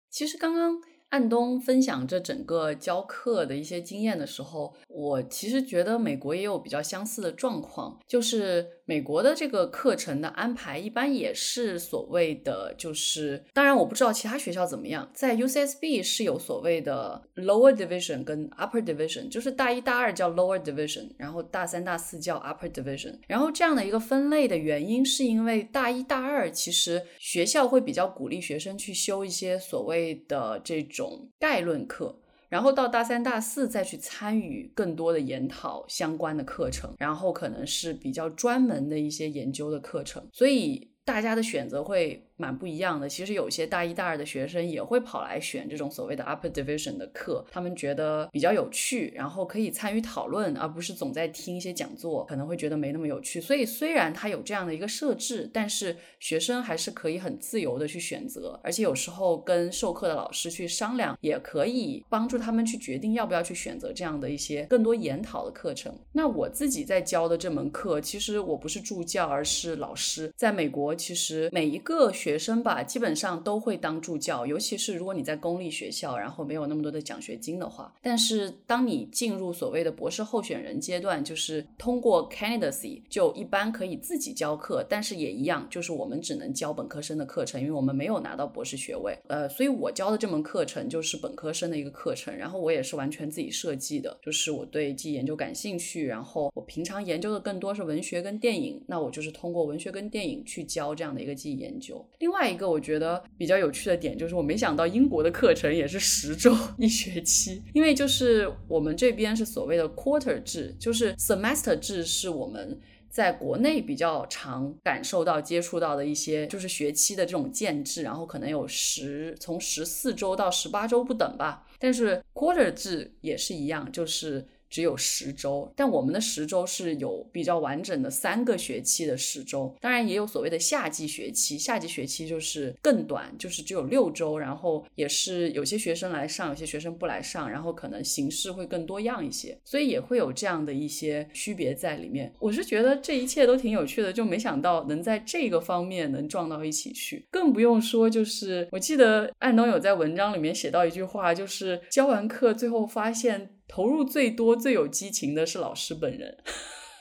[0.10, 0.82] 其实刚刚。
[1.10, 31.30] 安东分享这整个教课的一些经验的时候，我其实觉得美国也有比较相似的状况，就是美国的这个课程的安排一般也是所谓的，就是当然我不知道其他学校怎么样，在 UCSB 是有所谓的 lower division 跟 upper division，就是大一大二叫 lower division，然后大三大四叫 upper division，然后这样的一个分类的原因是因为大一大二其实学校会比较鼓励学生去修一些所谓的这种。
[31.40, 32.18] 概论课，
[32.56, 42.26] 然后到大三、大四再去参与更多的研讨相关的课程，然后可能是比较专门的一些研究的课程，所以大家的选择会。
[42.38, 43.08] 蛮不一样的。
[43.08, 53.42] 其实有些大一、大二的学生也会跑来选这种所谓的 upper division 的课，他们觉得比较有趣，然后可以参与讨论，而不是总在听一些讲座，可能会觉得没那么有趣。
[53.42, 65.94] 所以虽然它有这样的一个设置，但是学生还是可以很自由的去选择，而且有时候跟授课的老师去商量，也可以帮助他们去决定要不要去选择这样的一些更多研讨的课程。
[66.14, 70.32] 那我自己在教的这门课，其实我不是助教，而是老师。
[70.38, 77.94] 在美国，其实每一个学学生吧，基本上都会当助教，尤其是如果你在公立学校，然后没有那么多的奖学金的话。
[78.02, 89.16] 但是当你进入所谓的博士候选人阶段，就是通过 candidacy，就一般可以自己教课，但是也一样，就是我们只能教本科生的课程，因为我们没有拿到博士学位。
[89.28, 102.04] 呃，所以我教的这门课程就是本科生的一个课程，然后我也是完全自己设计的，就是我对记忆研究感兴趣，然后我平常研究的更多是文学跟电影，那我就是通过文学跟电影去教这样的一个记忆研究。
[102.20, 124.46] 另外一个我觉得比较有趣的点就是，我没想到英国的课程也是十周一学期，因为就是我们这边是所谓的 quarter 制，就是 semester 制是我们在国内比较常感受到、接触到的一些就是学期的这种建制，然后可能有十从十四周到十八周不等吧，但是 quarter 制也是一样，就是。
[124.76, 142.34] 只有十周，但我们的十周是有比较完整的三个学期的十周，当然也有所谓的夏季学期，夏季学期就是更短，就是只有六周，然后也是有些学生来上，有些学生不来上，然后可能形式会更多样一些，所以也会有这样的一些区别在里面。
[142.38, 153.52] 我是觉得这一切都挺有趣的，就没想到能在这个方面能撞到一起去，更不用说就是我记得安东有在文章里面写到一句话，就是教完课最后发现。
[153.68, 156.38] 投入最多、最有激情的是老师本人，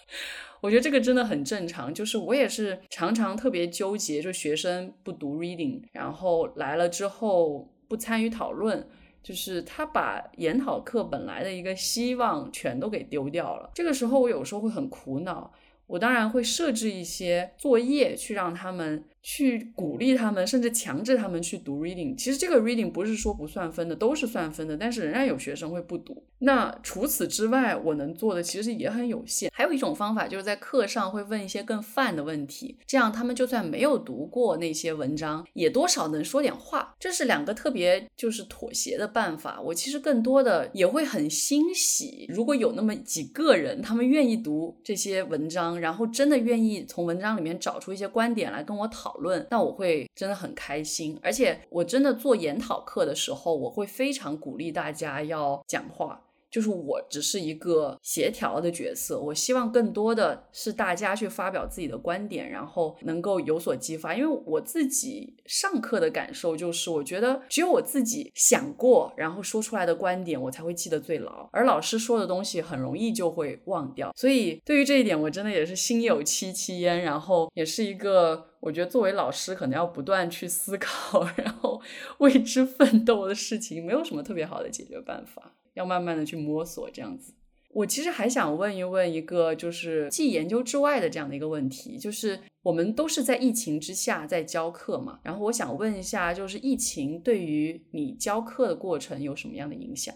[0.63, 1.93] 我觉得这个真的很正常。
[1.93, 8.89] 就是我也是常常特别纠结，就学生不读 reading，然后来了之后不参与讨论，
[9.23, 13.71] 就是他把研讨课本来的一个希望全都给丢掉了。
[13.75, 15.53] 这个时候我有时候会很苦恼，
[15.87, 19.05] 我当然会设置一些作业去让他们。
[19.27, 22.15] 去鼓励他们，甚至强制他们去读 reading。
[22.15, 24.77] 其实这个 reading 不是说不算分的，都是算分的。
[24.77, 26.23] 但是仍然有学生会不读。
[26.41, 29.51] 那除此之外，我能做的其实也很有限。
[29.51, 36.95] 还有一种方法，就是在课上会问一些更泛的问题，这样他们就算没有读过那些文章，也多少能说点话。
[37.01, 39.59] 这是两个特别就是妥协的办法。
[39.59, 49.14] 我其实更多的也会很欣喜，如果有那么几个人，他们愿意读这些文章，然后真的愿意从文章里面找出一些观点来跟我讨。
[49.15, 56.21] 讨论，那我会真的很开心，而且我真的做研讨课的时候，我会非常鼓励大家要讲话。
[56.55, 64.15] 就是我只是一个协调的角色，我希望更多的是大家去发表自己的观点，然后能够有所激发。
[64.15, 71.49] 因为我自己上课的感受就是，我觉得只有我自己想过，然后说出来的观点，我才会记得最牢。
[71.51, 74.13] 而老师说的东西很容易就会忘掉。
[74.15, 77.03] 所以对于这一点，我真的也是心有戚戚焉。
[77.03, 81.81] 然后也是一个，我觉得作为老师可能要不断去思考， 然后
[82.19, 85.53] 为之奋斗的事情，没有什么特别好的解决办法。
[85.75, 87.35] 要慢慢的去摸索这样子。
[87.71, 100.15] 我其实还想问一问一个，就是既研究之外的这样的一个问题，就是我们都是在疫情之下在教课嘛，然后我想问一下，就是疫情对于你教课的过程有什么样的影响？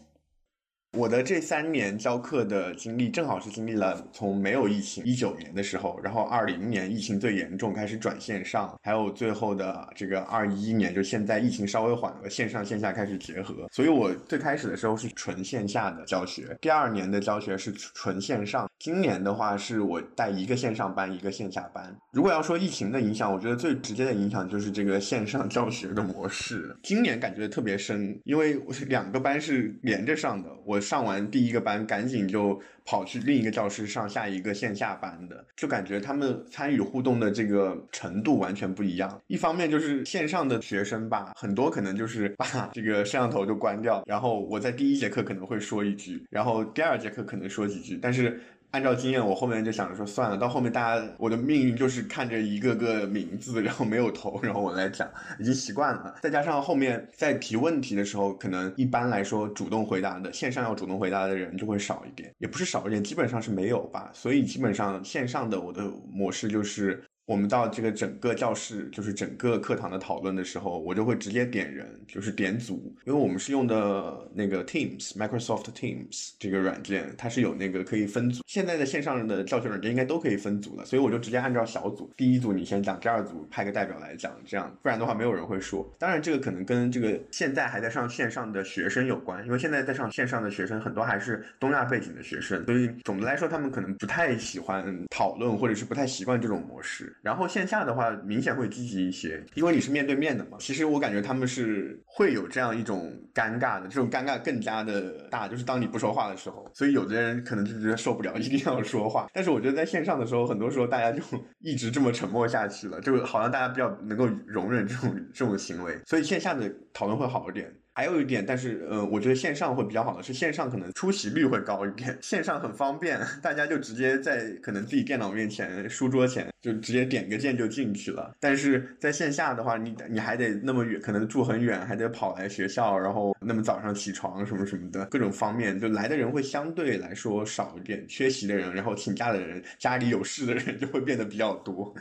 [0.96, 13.68] 我的这三年教课的经历，正好是经历了从没有疫情一九年的时候，然后二零年疫情最严重，开始转线上，还有最后的这个二一年，就现在疫情稍微缓和，线上线下开始结合。
[13.70, 21.94] 所以我最开始的时候是纯线下的教学，第二年的教学是纯线上，今年的话是我带一个线上班，一个线下班。
[22.12, 30.77] 如果要说疫情的影响，我觉得最直接的影响就是这个线上教学的模式，今年感觉特别深，因为两个班是连着上的，我。
[30.80, 39.20] 上完第一个班，赶紧就跑去另一个教室上下一个线下班的，就感觉他们参与互动的这个程度完全不一样。
[39.26, 48.40] 一方面就是线上的学生吧，很多可能就是把 这个摄像头就关掉，然后我在第一节课可能会说一句，然后第二节课可能说几句，但是。
[48.70, 56.16] 按照经验，我后面就想着说算了，到后面大家我的命运就是看着一个个名字，然后没有头，然后我来讲，已经习惯了。
[56.22, 64.11] 再加上后面在提问题的时候，可能一般来说主动回答的线上要主动回答的人就会少一点，也不是少一点，基本上是没有吧。
[64.12, 67.02] 所以基本上线上的我的模式就是。
[67.28, 78.42] 我们到这个整个教室，就是整个课堂的讨论的时候，我就会直接点人，就是点组，因为我们是用的那个 Teams，Microsoft Teams 这个软件，它是有那个可以分组。
[78.46, 85.86] 现在的线上的教学软件应该都可以分组了，所以我就直接按照小组，第一组你先讲，第二组派个代表来讲，这样，不然的话没有人会说。
[85.98, 97.14] 当然，这个可能跟这个现在还在上线上的学生有关，因为现在在上线上的学生很多还是东亚背景的学生，所以总的来说，他们可能不太喜欢讨论，或者是不太习惯这种模式。
[97.22, 100.57] 然后线下的话明显会积极一些，因为你是面对面的嘛。
[100.61, 106.70] 其实我感觉他们是会有这样一种尴尬的，这种尴尬更加的大，就是当你不说话的时候。
[106.74, 109.28] 所以有的人可能就觉得受不了，一定要说话。
[109.33, 111.22] 但是我觉得在线上的时候，很多时候大家就
[111.61, 117.72] 一直这么沉默下去了，就好像大家比较能够容忍这种这种行为，所以线下的讨论会好一点。
[117.98, 128.32] 还有一点，但是呃，我觉得线上会比较好的是线上可能出席率会高一点，线上很方便，大家就直接在可能自己电脑面前、书桌前就直接点个键就进去了。
[128.38, 141.92] 但是在线下的话，你你还得那么远，可能住很远，还得跑来学校，然后那么早上起床什么什么的，各种方面就来的人会相对来说少一点，缺席的人，然后请假的人，家里有事的人就会变得比较多。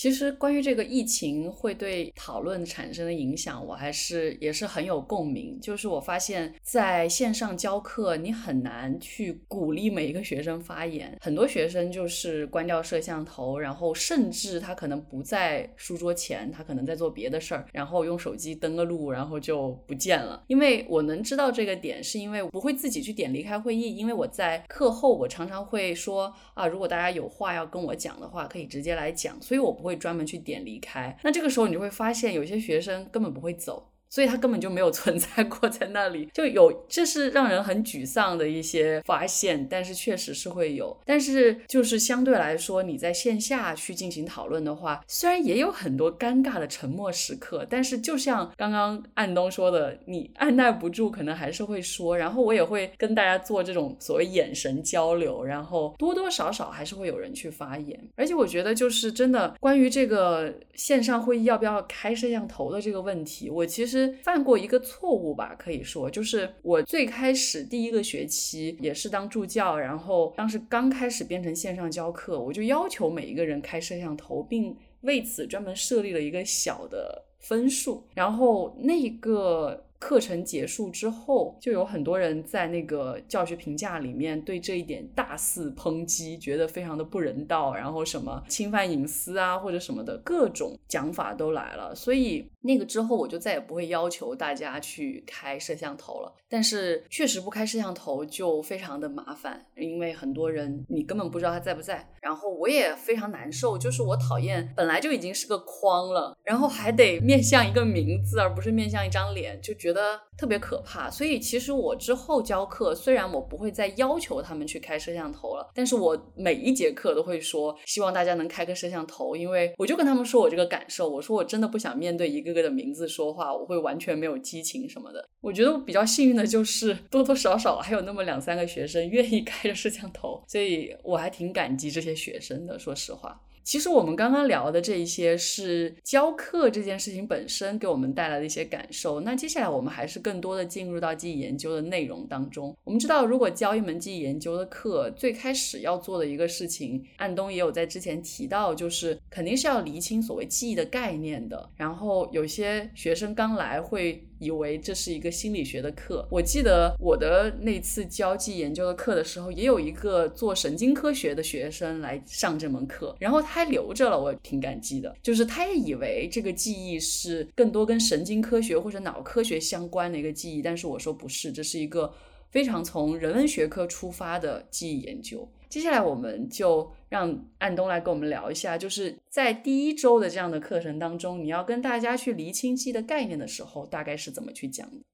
[0.00, 5.60] 其实关于这个疫情会对讨论产生的影响，我还是也是很有共鸣。
[5.60, 11.14] 就是我发现在线上教课，你很难去鼓励每一个学生发言。
[11.20, 20.42] 很多学生就是关掉摄像头，然后甚至他可能不在书桌前，他可能在做别的事儿，然后用手机登个录，然后就不见了。
[20.46, 29.89] 因为我能知道这个点，是因为我不会自己去点离开会议，因为我在课后我常常会说啊，如果大家有话要跟我讲的话，可以直接来讲，所以我不会。
[29.90, 33.89] 会专门去点离开，那这个时候你就会发现，有些学生根本不会走。
[34.10, 40.96] 所以他根本就没有存在 过在那里，就有这是让人很沮丧的一些发现，但是确实是会有。
[41.06, 52.18] 但是就是相对来说，你在线下去进行讨论的话，虽然也有很多尴尬的沉默时刻，但是就像刚刚安东说的，你按耐不住，可能还是会说。
[52.18, 57.96] 然后我也会跟大家做这种所谓眼神交流，然后多多少少还是会有人去发言。
[58.16, 63.99] 而且我觉得就是真的关于这个线上会议要不要开摄像头的这个问题，我其实。
[64.22, 79.84] 犯过一个错误吧，可以说就是我最开始第一个学期也是当助教，然后当时刚开始变成线上教课，我就要求每一个人开摄像头，并为此专门设立了一个小的分数，然后那个。
[80.00, 91.94] 课程结束之后，就有很多人在那个教学评价里面对这一点大肆抨击，觉得非常的不人道，然后什么侵犯隐私啊或者什么的各种讲法都来了。
[91.94, 96.34] 所以那个之后，我就再也不会要求大家去开摄像头了。
[96.48, 102.08] 但是确实不开摄像头就非常的麻烦，因为很多人你根本不知道他在不在。
[102.20, 109.90] 然后我也非常难受，就是我讨厌本来就已经是个框了，然后还得面向一个名字，而不是面向一张脸，就觉。
[109.90, 125.28] 得特别可怕，所以其实我之后教课，虽然我不会再要求他们去开摄像头了，但是我每一节课都会说，希望大家能开个摄像头，因为我就跟他们说我这个感受，我说我真的不想面对一个哥哥的名字说话，我会完全没有激情什么的。
[125.40, 133.40] 我觉得我比较幸运的就是多多少少还有那么两三个学生愿意开着摄像头，所以我还挺感激这些学生的，说实话。
[133.70, 139.20] 其实我们刚刚聊的这一些是教课这件事情本身给我们带来的一些感受。
[139.20, 142.76] 那接下来我们还是更多的进入到记忆研究的内容当中。
[142.82, 151.70] 我们知道，如果教一门记忆研究的课，最开始要做的一个事情，安东也有在之前提到，就是肯定是要厘清所谓记忆的概念的。
[151.76, 154.26] 然后有些学生刚来会。
[154.40, 156.26] 以为这是一个心理学的课。
[156.30, 165.14] 我记得我的那次教记忆研究的课的时候，也有一个做神经科学的学生来上这门课，然后他还留着了，我挺感激的。
[165.22, 172.12] 就是他也以为这个记忆是更多跟神经科学或者脑科学相关的一个记忆，但是我说不是，这是一个
[172.50, 175.46] 非常从人文学科出发的记忆研究。
[175.68, 185.04] 接下来我们就让安东来跟我们聊一下，就是在第一周的这样的课程当中，你要跟大家去厘清记忆的概念的时候，大概是怎么去讲的。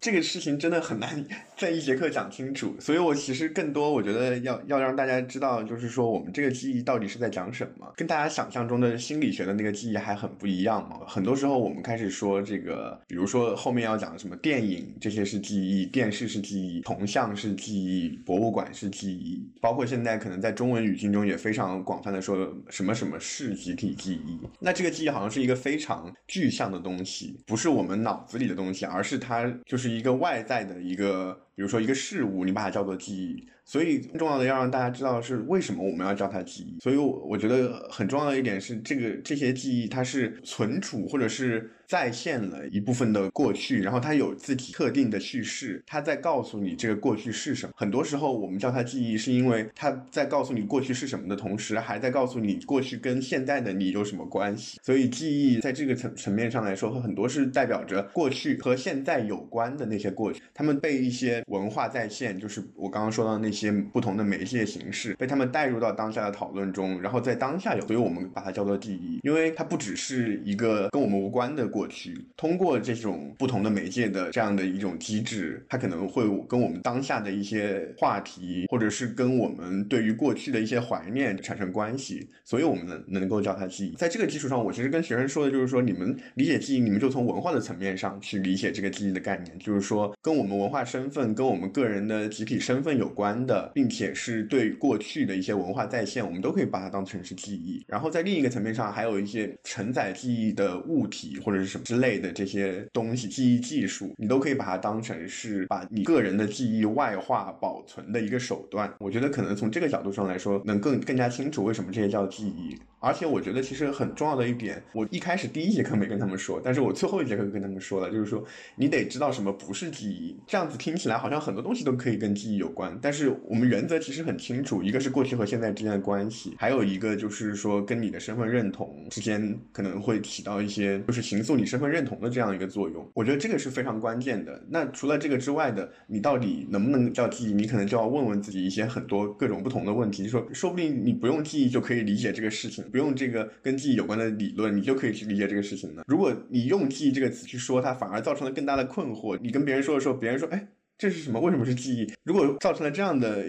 [0.00, 1.26] 这个事情真的很难
[1.58, 11.00] 在一节课讲清楚，所以我其实更多我觉得要要让大家知道，就是说我们这个记忆到底是在讲什么，跟大家想象中的心理学的那个记忆还很不一样嘛。
[11.06, 24.38] 很多时候我们开始说这个，比如说后面要讲什么电影这些是记忆，电视是记忆，铜像是记忆，博物馆是记忆，包括现在可能在中文语境中也非常广泛的说什么什么是集体记忆。
[24.60, 29.89] 那这个记忆好像是一个非常具象的东西，不是我们脑子里的东西，而是它就是。
[29.96, 33.46] 一个外在的一个，比如说一个事物，你把它叫做记忆。
[33.66, 36.80] 所以重要的要让大家知道是为什么我们要叫它记忆。
[36.80, 47.72] 所以我我觉得很重要的一点是，这个这些记忆它是存储或者是再现了一部分的过去，然后它有自己特定的叙事，它在告诉你这个过去是什么。
[47.76, 54.80] 很多时候我们叫它记忆，是因为它在告诉你过去是什么的同时，还在告诉你过去跟现在的你有什么关系。
[54.82, 63.70] 所以记忆在这个层层面上来说，很多是代表着过去和现在有关的那些过去，他们被一些文化再现，就是我刚刚说到那些。
[63.92, 83.94] 不同的媒介形式被他们带入到当下的讨论中，然后在当下有，所以我们把它叫做记忆，因为它不只是一个跟我们无关的过去，通过这种不同的媒介的这样的一种机制，它可能会跟我们当下的一些话题，或者是跟我们对于过去的一些怀念产生关系，所以我们能能够叫它记忆。
[83.96, 93.30] 在这个基础上，我其实跟学生说的就是说，你们理解记忆，你们就从文化的层面上去理解这个记忆的概念，就是说跟我们文化身份、跟我们个人的集体身份有关。
[93.46, 97.82] 的，并且是对过去的一些文化再现，我们都可以把它当成是记忆。
[97.86, 108.92] 然后在另一个层面上，还有一些承载记忆的物体或者是什么之类的这些东西，记忆技术，你都可以把它当成是把你个人的记忆外化保存的一个手段。
[108.98, 112.76] 我觉得可能从这个角度上来说，能更更加清楚为什么这些叫记忆。
[113.00, 118.44] 而且我觉得其实很重要的一点，我一开始第一节课没跟他们说，但是我最后一节课跟他们说了，就是说
[118.76, 120.36] 你得知道什么不是记忆。
[120.46, 133.10] 这样子听起来好像很多东西都可以跟记忆有关，但是我们原则其实很清楚，一个是过去和现在之间的关系，还有一个就是说跟你的身份认同之间可能会起到一些就是形塑你身份认同的这样一个作用。
[133.14, 134.62] 我觉得这个是非常关键的。
[134.68, 137.54] 那除了这个之外的，你到底能不能叫记忆？
[137.54, 142.84] 你可能就要问问自己一些很多各种不同的问题，就说说不定你不用记忆就可以理解这个事情。
[142.90, 146.02] 不用这个跟记忆有关的理论，你就可以去理解这个事情呢。
[146.06, 149.38] 如果你用记忆这个词去说它，反而造成了更大的困惑。
[149.40, 150.68] 你跟别人说的时候，别人说：“哎，
[150.98, 151.40] 这是什么？
[151.40, 153.44] 为什么是记忆？”如果造成了这样的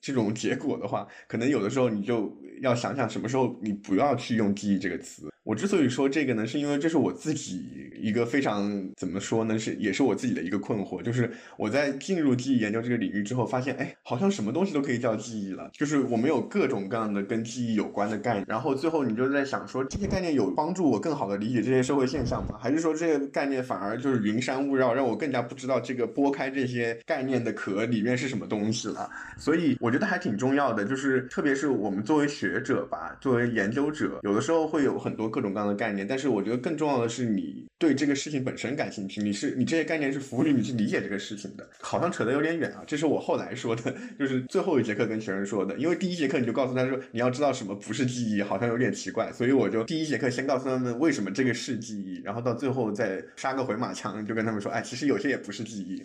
[0.00, 5.28] 这种结果的话，可能有的时候你就要想想，什么时候你不要去用记忆这个词。
[5.46, 22.58] 我之所以说这个呢，是因为这是我自己一个非常怎么说呢，是也是我自己的一个困惑，就是我在进入记忆研究这个领域之后，发现哎，好像什么东西都可以叫记忆了，就是我们有各种各样的跟记忆有关的概念，然后最后你就在想说，这些概念有帮助我更好的理解这些社会现象吗？
[22.60, 29.08] 还是说这些概念反而就是云山雾绕，让我更加不知道这个拨开这些概念的壳里面是什么东西了？
[29.38, 35.30] 所以我觉得还挺重要的，就是特别是我们作为学者吧，作为研究者，有的时候会有很多。
[35.36, 41.68] 各种各样的概念，但是我觉得更重要的是你对这个事情本身感兴趣，你是你这些概念是服务于你去理解这个事情的。
[41.78, 45.76] 好像扯得有点远啊，这是我后来说的，就是最后一节课跟学生说的。
[45.76, 56.02] 因为第一节课你就告诉他说你要知道什么不是记忆，好像有点奇怪，所以我就第一节课先告诉他们为什么这个是记忆，然后到最后再杀个回马枪，就跟他们说，哎，其实有些也不是记忆。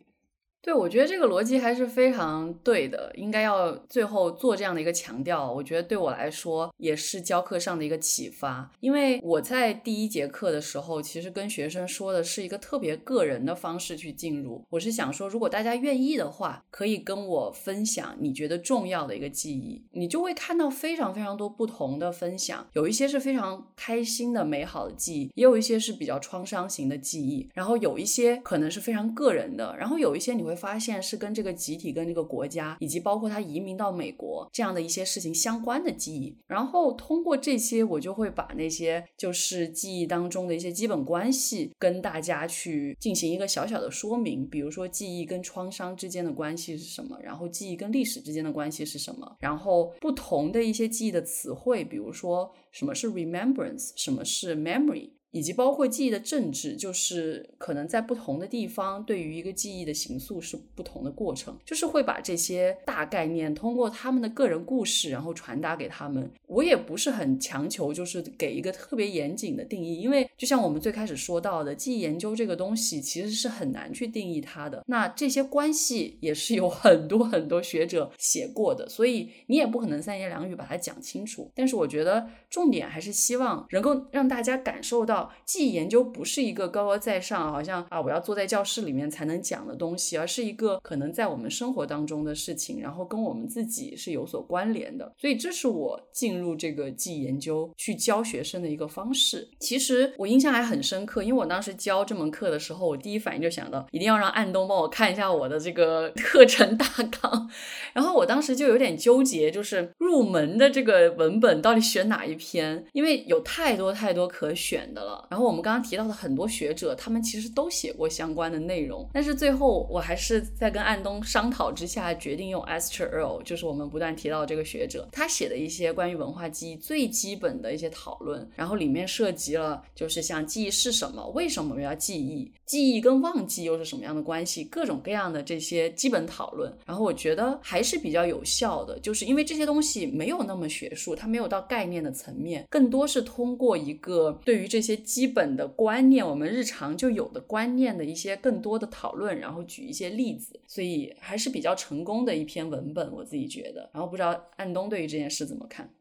[0.63, 5.51] 对，我觉得这个逻辑还是非常对的，应该要最后做这样的一个强调。
[5.51, 14.63] 我觉得对我来说也是教课上的一个启发，因为我在第一节课的时候，其实跟学生说的是一个特别个人的方式去进入。
[14.69, 30.50] 我是想说，如果大家愿意的话，可以跟我分享你觉得重要的一个记忆，你就会看到非常非常多不同的分享，有一些是非常开心的美好的记忆，也有一些是比较创伤型的记忆，然后有一些可能是非常个人的，然后有一些你会。
[30.51, 36.37] 会发现是跟这个集体、跟这个国家，以及包括他移民到美国这样的一些事情相关的记忆。
[36.47, 44.47] 然后通过这些，我就会把那些就是记忆当中的一些基本关系跟大家去进行一个小小的说明。
[44.47, 47.17] 比如说，记忆跟创伤之间的关系是什么？
[47.23, 49.37] 然后记忆跟历史之间的关系是什么？
[49.39, 55.11] 然后不同的一些记忆的词汇，比如说什么是 remembrance，什么是 memory。
[55.31, 66.29] 以及包括记忆的政治，就是可能在不同的地方，对于一个记忆的形塑是不同的过程，就是会把这些大概念通过他们的个人故事，然后传达给他们。
[66.47, 74.83] 我也不是很强求，就是给一个特别严谨的定义，因为就像我们最开始说到的，记忆研究这个东西其实是很难去定义它的。
[74.87, 81.49] 那这些关系也是有很多很多学者写过的，所以你也不可能三言两语把它讲清楚。
[81.55, 85.20] 但是我觉得重点还是希望能够让大家感受到。
[85.45, 95.13] 记忆研究不是一个高高在上，好像啊我要坐在教室里面才能讲的东西，而是一个可能在我们生活当中的事情，然后跟我们自己是有所关联的。
[95.17, 99.47] 所以这是我进入这个记忆研究去教学生的一个方式。
[99.59, 106.85] 其实我印象还很深刻，因为我当时教这门课的时候，我第一反应就想到一定要让安东帮我看一下我的这个 课程大
[107.21, 107.49] 纲。
[107.93, 115.10] 然后我当时就有点纠结，就是入门的这个文本到底选哪一篇，因为有太多太多可选的了。
[115.29, 145.00] 然后我们刚刚提到的很多学者，他们其实都写过相关的内容，但是最后我还是在跟安东商讨之下，决定用 Esther Earl，就是我们不断提到这个学者，他写的一些关于文化记忆最基本的一些讨论，然后里面涉及了就是像记忆是什么，为什么我们要记忆，记忆跟忘记又是什么样的关系，各种各样的这些基本讨论，然后我觉得还是比较有效的，就是因为这些东西没有那么学术，它没有到概念的层面，更多是通过一个对于这些。
[145.01, 153.89] 基本的观念，我们日常就有的观念的一些更多的讨论，然后举一些例子，所以还是比较成功的一篇文本，我自己觉得。
[153.93, 155.93] 然后不知道安东对于这件事怎么看？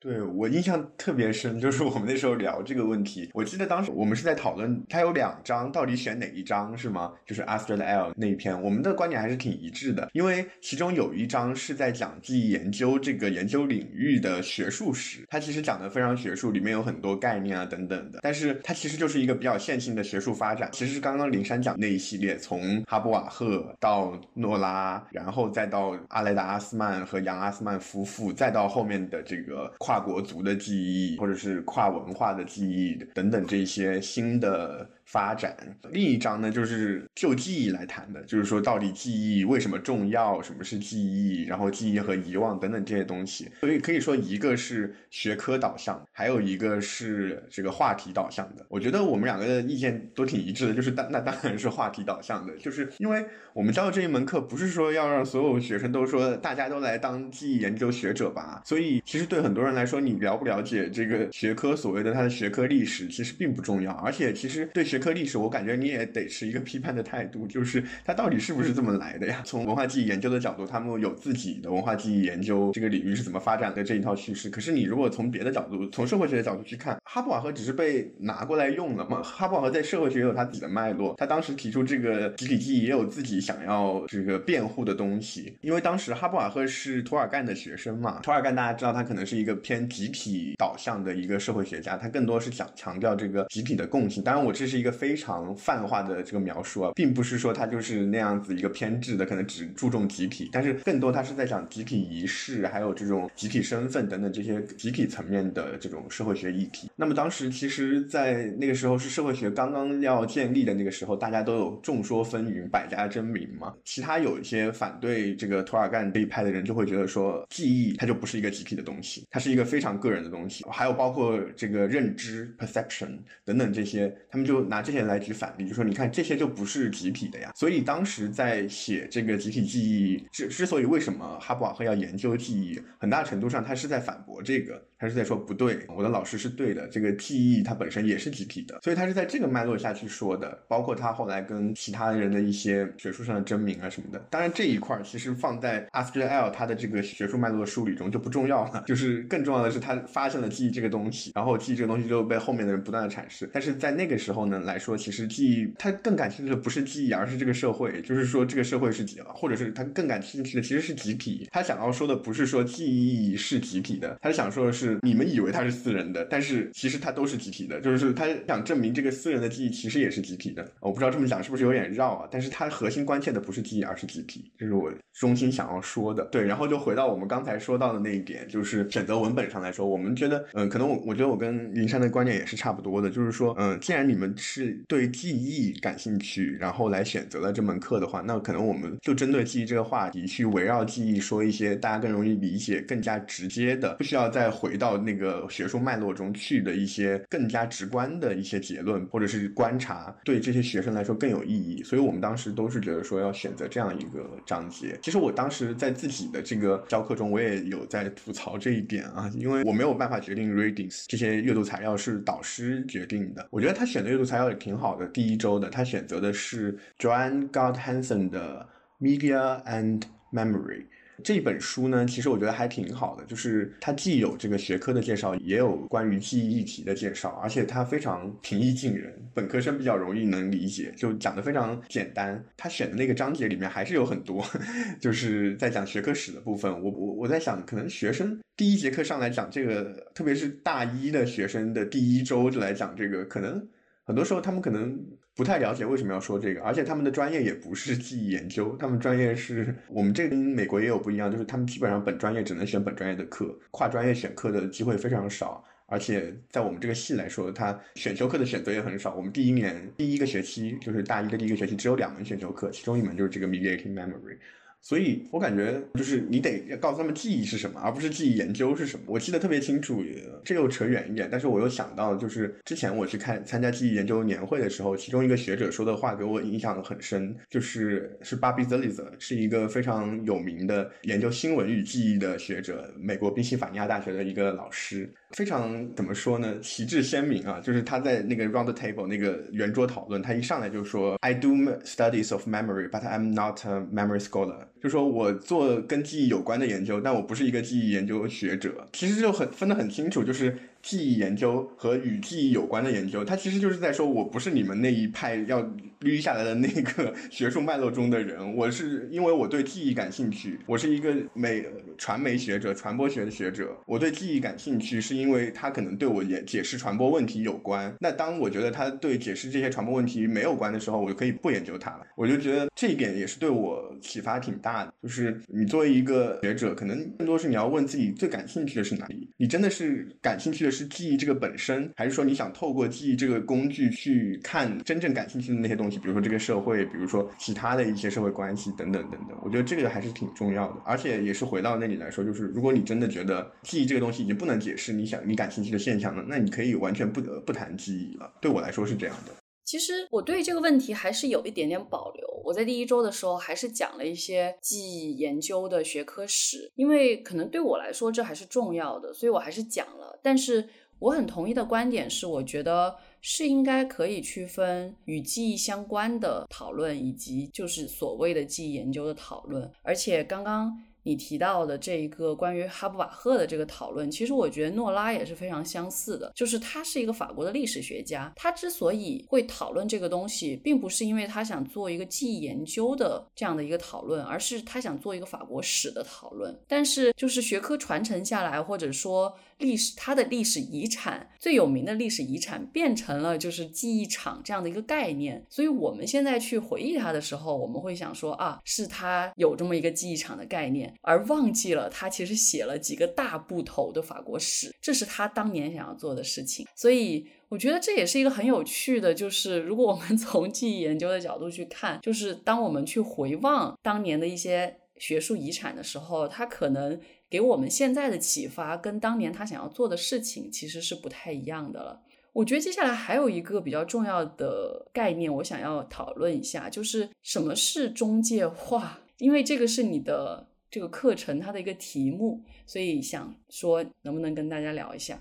[0.00, 7.12] 对我印象特别深，就是我们那时候聊这个问题，我记得当时我们是在讨论它有两章，到底选哪一章是吗？
[7.26, 20.70] 就是 Astrid L 那一篇，我们的观点还是挺一致的，因为其中有一章是在讲记忆研究这个研究领域的学术史，它其实讲的非常学术，里面有很多概念啊等等的，但是它其实就是一个比较线性的学术发展。
[20.72, 29.72] 其实刚刚林珊讲那一系列，从哈布瓦赫到诺拉，然后再到阿莱达阿斯曼和杨阿斯曼夫妇，再到后面的这个。
[29.88, 34.86] 跨国族的记忆，或者是跨文化的记忆等等这些新的。
[35.08, 35.56] 发展
[35.90, 43.50] 另一章呢，就是就记忆来谈的，就是说到底记忆为什么重要，什么是记忆，然后记忆和遗忘等等这些东西。
[43.60, 48.66] 所以可以说，一个是学科导向，还有一个是这个话题导向的。
[48.68, 58.60] 我觉得我们两个的意见都挺一致的，就是当那当然是话题导向的，就是因为我们教的这一门课不是说要让所有学生都说大家都来当记忆研究学者吧。
[58.66, 63.92] 所以其实对很多人来说，你了不了解这个学科所谓的它的学科历史，其实并不重要。
[63.92, 69.40] 而且其实对学学科历史，我感觉你也得持一个批判的态度，就是它到底是不是这么来的呀？
[69.44, 74.50] 从文化记忆研究的角度，他们有自己的文化记忆研究这个领域是怎么发展的这一套叙事。
[74.50, 79.22] 可是你如果从别的角度，从社会学的角度去看，哈布瓦赫只是被拿过来用了嘛？
[79.22, 85.56] 哈布瓦赫在社会学也有他自己的脉络，他当时提出这个集体记忆也有自己想要这个辩护的东西。
[85.60, 94.24] 因为当时哈布瓦赫是图尔干的学生嘛，图尔干大家知道他可能是一个偏集体导向的一个社会学家，他更多是讲强调这个集体的共性。
[94.24, 94.87] 当然，我这是一个。
[94.90, 106.90] 非常泛化的这个描述啊，并不是说他就是那样子一个偏执的，可能只注重集体，但是更多他是在讲集体仪式，还有这种集体身份等等这些集体层面的这种社会学议题。
[106.96, 113.74] 那么当时其实，在那个时候是社会学刚刚要建立的那个时候，大家都有众说纷纭，百家争鸣嘛。
[113.84, 120.64] 其他有一些反对这个涂尔干这一派的人就会觉得说，记忆它就不是一个集体的东西，它是一个非常个人的东西。
[120.70, 124.77] 还有包括这个认知 perception 等等这些，他们就拿。
[124.82, 127.52] 这些来举反例，就说你看这些就不是集体的呀。
[127.54, 138.78] 所以当时在写这个集体记忆之之所以为什么哈布瓦赫要研究记忆，很大程度上他是在反驳这个，他是在说不对，我的老师是对的，这个记忆它本身也是集体的。
[138.82, 144.18] 所以他是在这个脉络下去说的，包括他后来跟其他人的一些学术上的争鸣啊什么的。
[144.30, 153.48] 当然这一块其实放在 After L 他的这个学术脉络的梳理中就不重要了，就是更重要的是他发现了记忆这个东西，然后记忆这个东西就被后面的人不断的阐释。
[153.52, 154.58] 但是在那个时候呢？
[154.68, 158.00] 来说，其实记忆他更感兴趣的不是记忆，而是这个社会。
[158.02, 161.48] 就是说，这个社会是集，或者是他更感兴趣的其实是集体。
[161.50, 167.80] 他想要说的不是说记忆是集体的，他想说的是你们以为它是私人的，但是其实它都是集体的。
[167.80, 170.70] 就是他想证明这个私人的记忆其实也是集体的。
[170.80, 172.28] 我不知道这么讲是不是有点绕啊？
[172.30, 176.24] 但是它核心关切的不是记忆，而是集体，这是我中心想要说的。
[176.26, 184.34] 对，然后就回到我们刚才说到的那一点，就是选择文本上来说，我们觉得，嗯，可能我我觉得我跟林珊的观念也是差不多的，就是说，嗯，既然你们。
[184.50, 201.82] 是对记忆感兴趣，然后来选择了这门课的话，那可能我们就针对记忆这个话题，去围绕记忆说一些大家更容易理解、更加直接的，不需要再回到那个学术脉络中去的一些更加直观的一些结论或者是观察，对这些学生来说更有意义。
[201.82, 204.98] 所以我们当时都是觉得说要选择这样一个章节。
[205.02, 213.46] 其实我当时在自己的这个教课中，我也有在吐槽这一点啊，因为我没有办法决定 readings 这些阅读材料是导师决定的。
[213.50, 215.06] 我觉得他选的阅读材料也挺好的。
[215.08, 218.68] 第一周的他选择的是 Joan God Hansen 的
[219.00, 220.84] Media and Memory。
[221.24, 232.40] 这本书呢，其实我觉得还挺好的，就是它既有这个学科的介绍，也有关于记忆议题的介绍，而且它非常平易近人，本科生比较容易能理解，就讲的非常简单。
[232.56, 234.44] 他选的那个章节里面还是有很多，
[235.00, 236.72] 就是在讲学科史的部分。
[236.72, 243.66] 我我我在想，可能学生第一节课上来讲这个，特别是大一的学生的第一周就来讲这个，可能
[244.08, 244.98] 很多时候他们可能。
[245.38, 259.14] 不太了解为什么要说这个，而且他们的专业也不是记忆研究，他们专业是我们这跟美国也有不一样，就是他们基本上本专业只能选本专业的课，跨专业选课的机会非常少，而且在我们这个系来说，它选修课的选择也很少。
[259.14, 264.38] 我们第一年第一个学期就是大一的第一个学期只有两门选修课，其中一门就是这个 mediating memory。
[264.80, 269.04] 所以我感觉就是你得告诉他们记忆是什么，而不是记忆研究是什么。
[269.06, 270.02] 我记得特别清楚，
[270.44, 285.12] 这又扯远一点，但是我又想到，就是之前我去看参加记忆研究年会的时候，其中一个学者说的话给我印象很深，就是是 Bobby Zelizer，是一个非常有名的研究新闻与记忆的学者，美国宾夕法尼亚大学的一个老师。
[285.30, 286.58] 非常怎么说呢？
[286.60, 287.60] 旗帜鲜明啊！
[287.60, 291.54] 就是他在那个 round table 那个圆桌讨论，他一上来就说：“I do
[291.84, 298.88] studies of memory, but I'm not a memory scholar。”就说我做跟记忆有关的研究，但我不是一个记忆研究学者。
[298.92, 300.56] 其实就很分得很清楚，就是。
[300.80, 305.60] 记忆研究和与记忆有关的研究，它其实就是在说，我不是你们那一派要
[306.00, 308.56] 捋下来的那个 学术脉络中的人。
[308.56, 311.64] 我是因为我对记忆感兴趣，我是一个媒
[311.96, 313.76] 传媒学者、传播学的学者。
[313.86, 317.94] 我对记忆感兴趣，是因为它可能对我也解释传播问题有关。
[318.00, 322.06] 那当我觉得它对解释这些传播问题没有关的时候，我就可以不研究它了。
[322.16, 324.94] 我就觉得这一点也是对我启发挺大的。
[325.02, 329.28] 就是你作为一个学者，可能更多是你要问自己最感兴趣的是哪里？
[329.36, 330.70] 你真的是感兴趣的？
[330.70, 335.87] 是记忆这个本身，还是说你想透过记忆这个工具去看真正感兴趣的那些东西？
[335.96, 339.38] 比如说这个社会，比如说其他的一些社会关系等等等等。
[339.44, 348.30] 我觉得这个还是挺重要的，而且也是回到那里来说，就是如果你真的觉得记忆这个东西已经不能解释你想你感兴趣的现象了，那你可以完全不得不谈记忆了。
[348.40, 349.32] 对我来说是这样的。
[349.64, 352.26] 其实我对这个问题还是有一点点保留。
[352.42, 360.18] 我在第一周的时候还是讲了一些记忆研究的学科史，因为可能对我来说这还是重要的，所以我还是讲了。
[360.22, 360.66] 但是
[360.98, 369.70] 我很同意的观点是，我觉得是应该可以区分与记忆相关的讨论，以及就是所谓的记忆研究的讨论。
[369.82, 370.76] 而且刚刚。
[371.04, 376.30] 你提到的这一个关于哈布瓦赫的这个讨论，其实我觉得诺拉也是非常相似的。
[376.34, 386.54] 就是他是一个法国的历史学家，他之所以会讨论这个东西，并不是因为他想做一个记忆研究的这样的一个讨论，而是他想做一个法国史的讨论。
[386.68, 395.44] 但是就是学科传承下来，或者说历史，他的历史遗产最有名的历史遗产变成了就是记忆场这样的一个概念。
[395.50, 400.94] 所以我们现在去回忆他的时候，我们会想说啊，是他有这么一个记忆场的概念。
[401.02, 406.66] 而忘记了他其实写了几个大部头的法国史，这是他当年想要做的事情。
[406.74, 417.00] 所以我觉得这也是一个很有趣的，就是如果我们 从记忆研究的角度去看，就是当我们去回望当年的一些学术遗产的时候，他可能
[417.30, 422.02] 给我们现在的启发跟当年他想要做的事情其实是不太一样的了。
[422.32, 430.46] 我觉得接下来还有一个比较重要的概念，我想要讨论一下，就是什么是中介化，因为这个是你的。
[430.70, 435.18] 这个课程它的一个题目，所以想说能不能跟大家聊一下。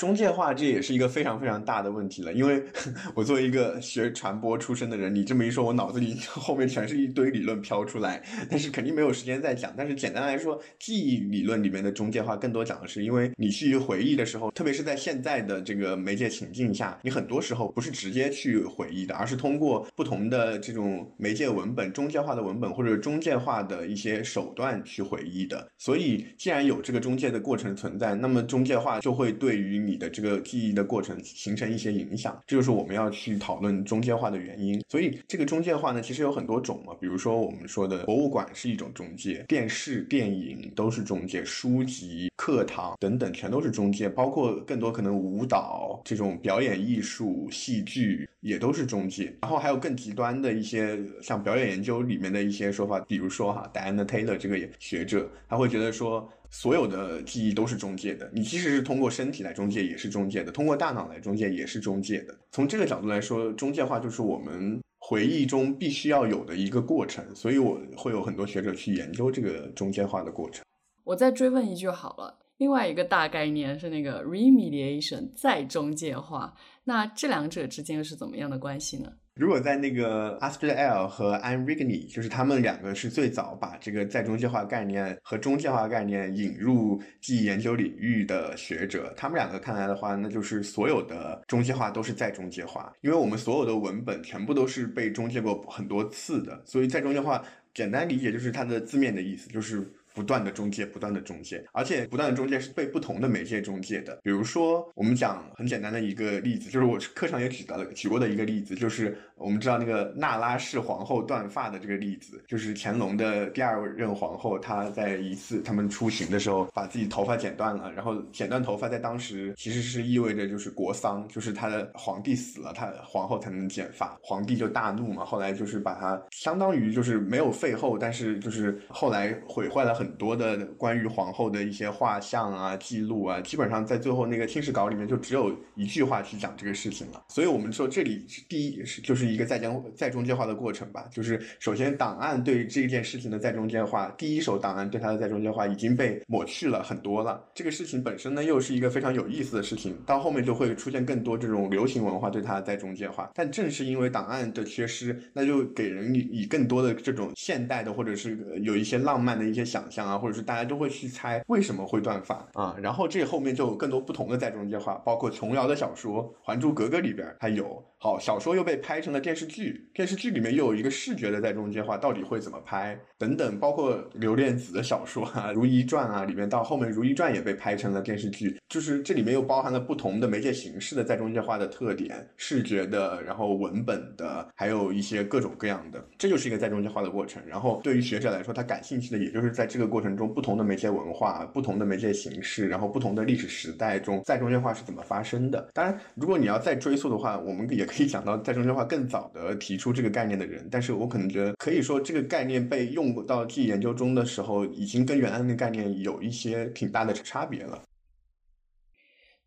[0.00, 2.64] 中介化这也是一个非常非常大的问题了，因为
[3.14, 9.74] 我作为一个学传播出身的人，你这么一说，我脑子里 后面全是一堆理论飘出来，但是肯定没有时间再讲。
[9.76, 25.68] 但是简单来说，记忆理论里面的中介化更多讲的是，因为你去回忆的时候，特别是在现在的这个媒介情境下，你很多时候不是直接去回忆的，而是通过不同的这种媒介文本、中介化的文本或者中介化的一些手段去回忆的。
[25.76, 29.89] 所以，既然有这个中介的过程存在，那么中介化就会对于。
[29.90, 34.80] 你的这个记忆的过程形成一些影响，这就是我们要去讨论中介化的原因。
[34.88, 49.34] 所以这个中介化呢，其实有很多种嘛，比如说我们说的博物馆是一种中介，电视、电影都是中介，书籍、课堂等等全都是中介，包括更多可能舞蹈这种表演艺术、戏剧也都是中介。
[49.42, 56.30] 然后还有更极端的一些，像表演研究里面的一些说法，比如说哈，Diana Taylor 这个学者，他会觉得说。
[56.50, 62.36] 所有的记忆都是中介的，你即使是通过身体来中介，也是中介的；通过大脑来中介，也是中介的。
[62.50, 67.24] 从这个角度来说，中介化就是我们回忆中必须要有的一个过程。
[67.34, 70.64] 所以，我会有很多学者去研究这个中介化的过程。
[71.04, 79.12] 我再追问一句好了，另外一个大概念是那个 remediation 再中介化，那这两者之间又是怎么样的关系呢？
[79.36, 99.90] 如果在那个 Astrid L 和 Anne Rigney，就是他们两个是最早把这个在中介化概念和中介化概念引入记忆研究领域的学者，他们两个看来的话，那就是所有的中介化都是在中介化，因为我们所有的文本全部都是被中介过很多次的，所以在中介化简单理解就是它的字面的意思，就是。
[100.14, 104.18] 不断的中介，不断的中介，而且不断的中介是被不同的媒介中介的。
[104.22, 129.90] 比如说，我们讲很简单的一个例子，就是我课上也举到了举过的一个例子，就是我们知道那个那拉氏皇后断发的这个例子，就是乾隆的第二任皇后，她在一次他们出行的时候，把自己头发剪断了，然后剪断头发在当时其实是意味着就是国丧，就是他的皇帝死了，他皇后才能剪发，皇帝就大怒嘛，后来就是把他相当于就是没有废后，但是就是后来毁坏了。
[130.00, 137.24] 很多的关于皇后的一些画像啊、记录啊，基本上在最后那个清史稿里面就只有一句话去讲这个事情了。
[137.28, 141.06] 所以，我们说这里是第一是就是一个再将再中介化的过程吧。
[141.12, 147.44] 就是首先，档案对这件事情的再中介化，第一手档案对它的再中介化已经被抹去了很多了。
[147.54, 149.94] 这个事情本身呢，又是一个非常有意思的事情。
[150.06, 153.30] 到后面就会出现更多这种流行文化对它的再中介化。
[153.34, 159.84] 但正是因为档案的缺失，那就给人以以更多的这种现代的或者是有一些浪漫的一些想。
[159.90, 167.82] 象啊，或者是大家都会去猜为什么会断发啊，然后这后面就有更多不同的再中介化，包括琼瑶的小说《还珠格格》里边它有。
[168.02, 172.98] 好，小说又被拍成了电视剧，电视剧里面又有一个视觉的在中间话，到底会怎么拍？
[173.20, 187.42] 等等，包括刘恋子的小说啊，《如懿传》啊，里面到后面《如懿传》也被拍成了电视剧，就是这里面又包含了不同的媒介形式的在中间化的特点，视觉的，然后文本的，还有一些各种各样的，这就是一个在中间化的过程。
[187.46, 195.68] 然后对于学者来说，他感兴趣的也就是在这个过程中不同的媒介文化、不同的媒介形式，然后不同的历史时代中在中间化是怎么发生的。
[195.74, 197.90] 当然，如果你要再追溯的话，我们也。
[197.90, 207.82] 可以讲到在中间化更早的提出这个概念的人，但是我可能觉得可以说这个概念被用到自己研究中的时候，已经跟原来的概念有一些挺大的差别了。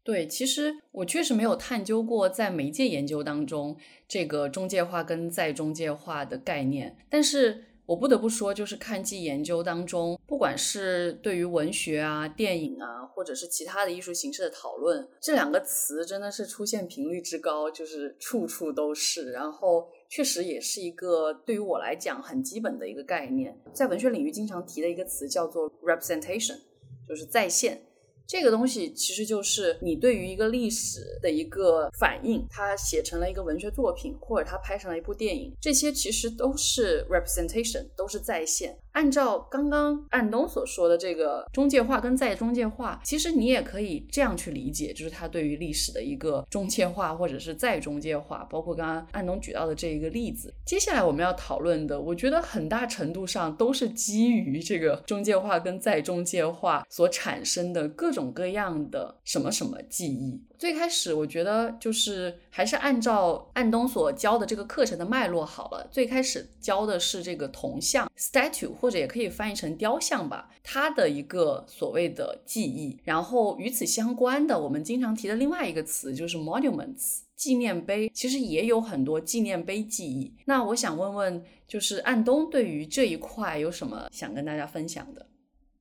[0.03, 7.65] 对，其实我确实没有探究过在媒介研究当中这个中介化跟再中介化的概念，但是。
[7.85, 19.31] 我不得不说，就是看记研究当中，不管是对于文学啊、电影啊，或者是其他的艺术形式的讨论，这两个词真的是出现频率之高，就是处处都是。
[19.31, 26.59] 然后，确实也是一个对于我来讲很基本的一个概念，在文学领域经常提的一个词叫做 representation，
[27.07, 27.81] 就是再现。
[28.25, 38.77] 这个东西其实就是你对于一个历史的一个反应，它写成了一个文学作品，或者它拍成了一部电影，这些其实都是 representation，都是再现。
[38.93, 48.47] 按照刚刚安东所说的这个中介化跟再中介化，其实你也可以这样去理解，就是他对于历史的一个中介化或者是再中介化。
[48.49, 60.39] 包括刚刚安东举到的这一个例子，接下来我们要讨论的，我觉得很大程度上都是基于这个中介化跟再中介化所产生的各种各样的什么什么记忆。
[60.63, 65.85] 最开始我觉得就是还是按照安东所教的这个课程的脉络好了。
[65.91, 72.97] 最开始教的是这个铜像 statue，或者也可以翻译成雕像吧，它的一个所谓的记忆。
[73.03, 80.33] 然后与此相关的，我们经常提的另外一个词就是 monuments，纪念碑，其实也有很多纪念碑记忆。
[80.45, 85.25] 那我想问问，就是安东对于这一块有什么想跟大家分享的？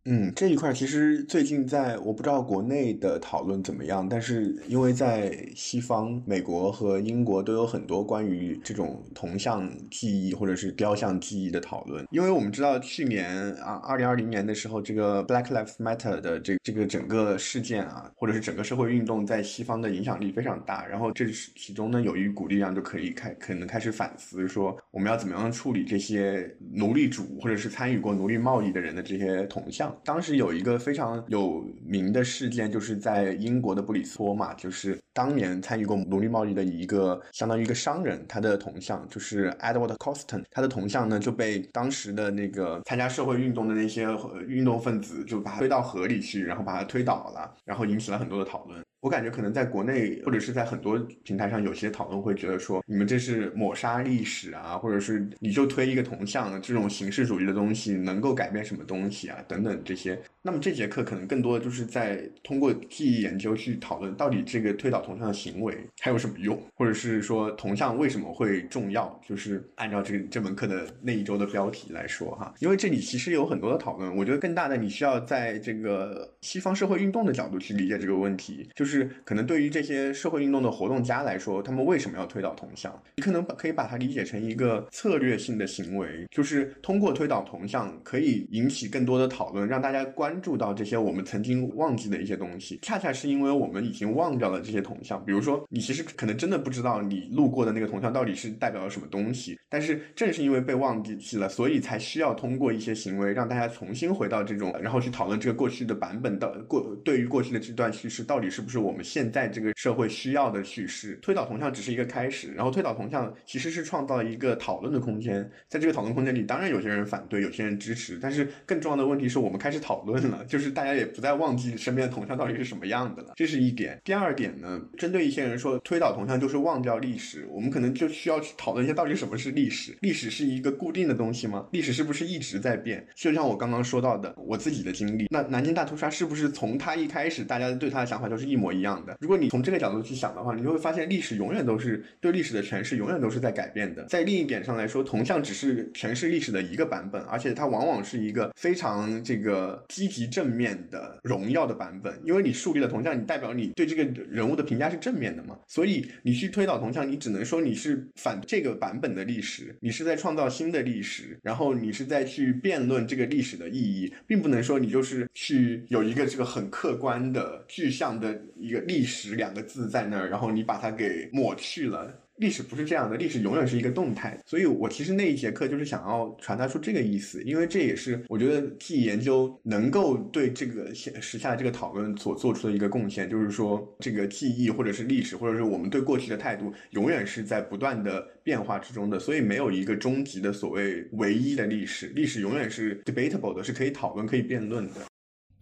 [0.04, 12.04] 嗯，这一块其实最近在我不知道国内的讨论怎么样，但是因为在西方，美国和英国都有很多关于这种铜像记忆或者是雕像记忆的讨论。
[12.10, 20.84] 因为我们知道去年啊，二零二零年的时候，这个 Black Lives Matter 的这这个整个事件啊，或者是整个社会运动在西方的影响力非常大。
[20.84, 29.91] 然后这是其中呢有一股力量就可以开可能开始反思说，我们要怎么样处理这些奴隶主或者是参与过奴隶贸易的人的这些铜像。
[30.04, 44.06] 当时有一个非常有名的事件，就是在英国的布里斯托嘛，就是当年参与过奴隶贸易的一个相当于一个商人，他的铜像就是 Edward Coston，他的铜像呢就被当时的那个参加社会运动的那些
[44.46, 48.82] 运动分子就把他推到河里去，然后把他推倒了，然后引起了很多的讨论。
[49.02, 59.36] 我感觉可能在国内或者是在很多平台上，有些讨论会觉得说，你们这是抹杀历史啊，或者是你就推一个铜像，这种形式主义的东西能够改变什么东西啊？
[59.48, 60.16] 等等这些。
[60.40, 69.20] 那么这节课可能更多的就是在通过记忆研究去讨论，到底这个推倒铜像的行为还有什么用，或者是说铜像为什么会重要？
[69.28, 74.16] 就是按照这这门课的那一周的标题来说哈，因为这里其实有很多的讨论。
[74.16, 82.92] 我觉得更大的你需要在这个西方社会运动的角度去理解这个问题，就是是可能对于这些社会运动的活动家来说，他们为什么要推倒铜像？
[83.16, 90.42] 你可能把可以把它理解成一个策略性的行为，就是通过推倒铜像可以引起更多的讨论，让大家关。
[90.42, 95.24] 注到这些我们曾经忘记的一些东西，恰恰是因为我们已经忘掉了这些铜像。
[95.24, 111.18] 比如说，你其实可能真的不知道你路过的那个铜像到底是代表了什么东西，但是正是因为被忘记了，所以才需要通过一些行为让大家重新回到这种，然后去讨论这个过去的版本到过对于过去的这段叙事到底是不是我们现在这个社会需要的叙事。
[111.22, 115.50] 推倒铜像只是一个开始，然后推倒铜像其实是创造了一个讨论的空间。
[115.68, 120.22] 在这个讨论空间里，当然有些人反对，有些人支持，但是更重要的问题是我们开始讨论。
[120.30, 124.00] 了， 就是大家也不再忘记身边的铜像到底是什么样的了，这是一点。
[124.04, 129.96] 第二点呢，针对一些人说推倒铜像就是忘掉历史，我们可能就需要去讨论一下到底什么是历史？
[130.00, 131.66] 历史是一个固定的东西吗？
[131.72, 133.06] 历史是不是一直在变？
[133.14, 139.16] 就像我刚刚说到的，我自己的经历，那南京大屠杀是不是从他一开始大家对他的想法就是一模一样的？
[139.20, 144.04] 如果你从这个角度去想的话，你就会发现历史永远都是对历史的诠释永远都是在改变的。
[144.06, 150.72] 在另一点上来说，铜像只是诠释历史的一个版本，而且它往往是一个非常这个积极正面。
[150.90, 172.18] 的荣耀的版本，因为你树立了铜像，你代表你对这个人物的评价是正面的嘛，所以你去推倒铜像，你只能说你是反这个版本的历史，你是在创造新的历史，然后你是在去辩论这个历史的意义，并不能说你就是去有一个这个很客观的具象的一个历史两个字在那儿，然后你把它给抹去了。
[172.36, 195.11] 历史不是这样的，历史永远是一个动态，所以我其实那一节课就是想要传达出这个意思，因为这也是我觉得记忆研究能够对这个现时下这个讨论所做出的一个贡献，就是说这个记忆或者是历史，或者是我们对过去的态度，永远是在不断的变化之中的，所以没有一个终极的所谓唯一的历史，历史永远是 debatable 的，是可以讨论、可以辩论的。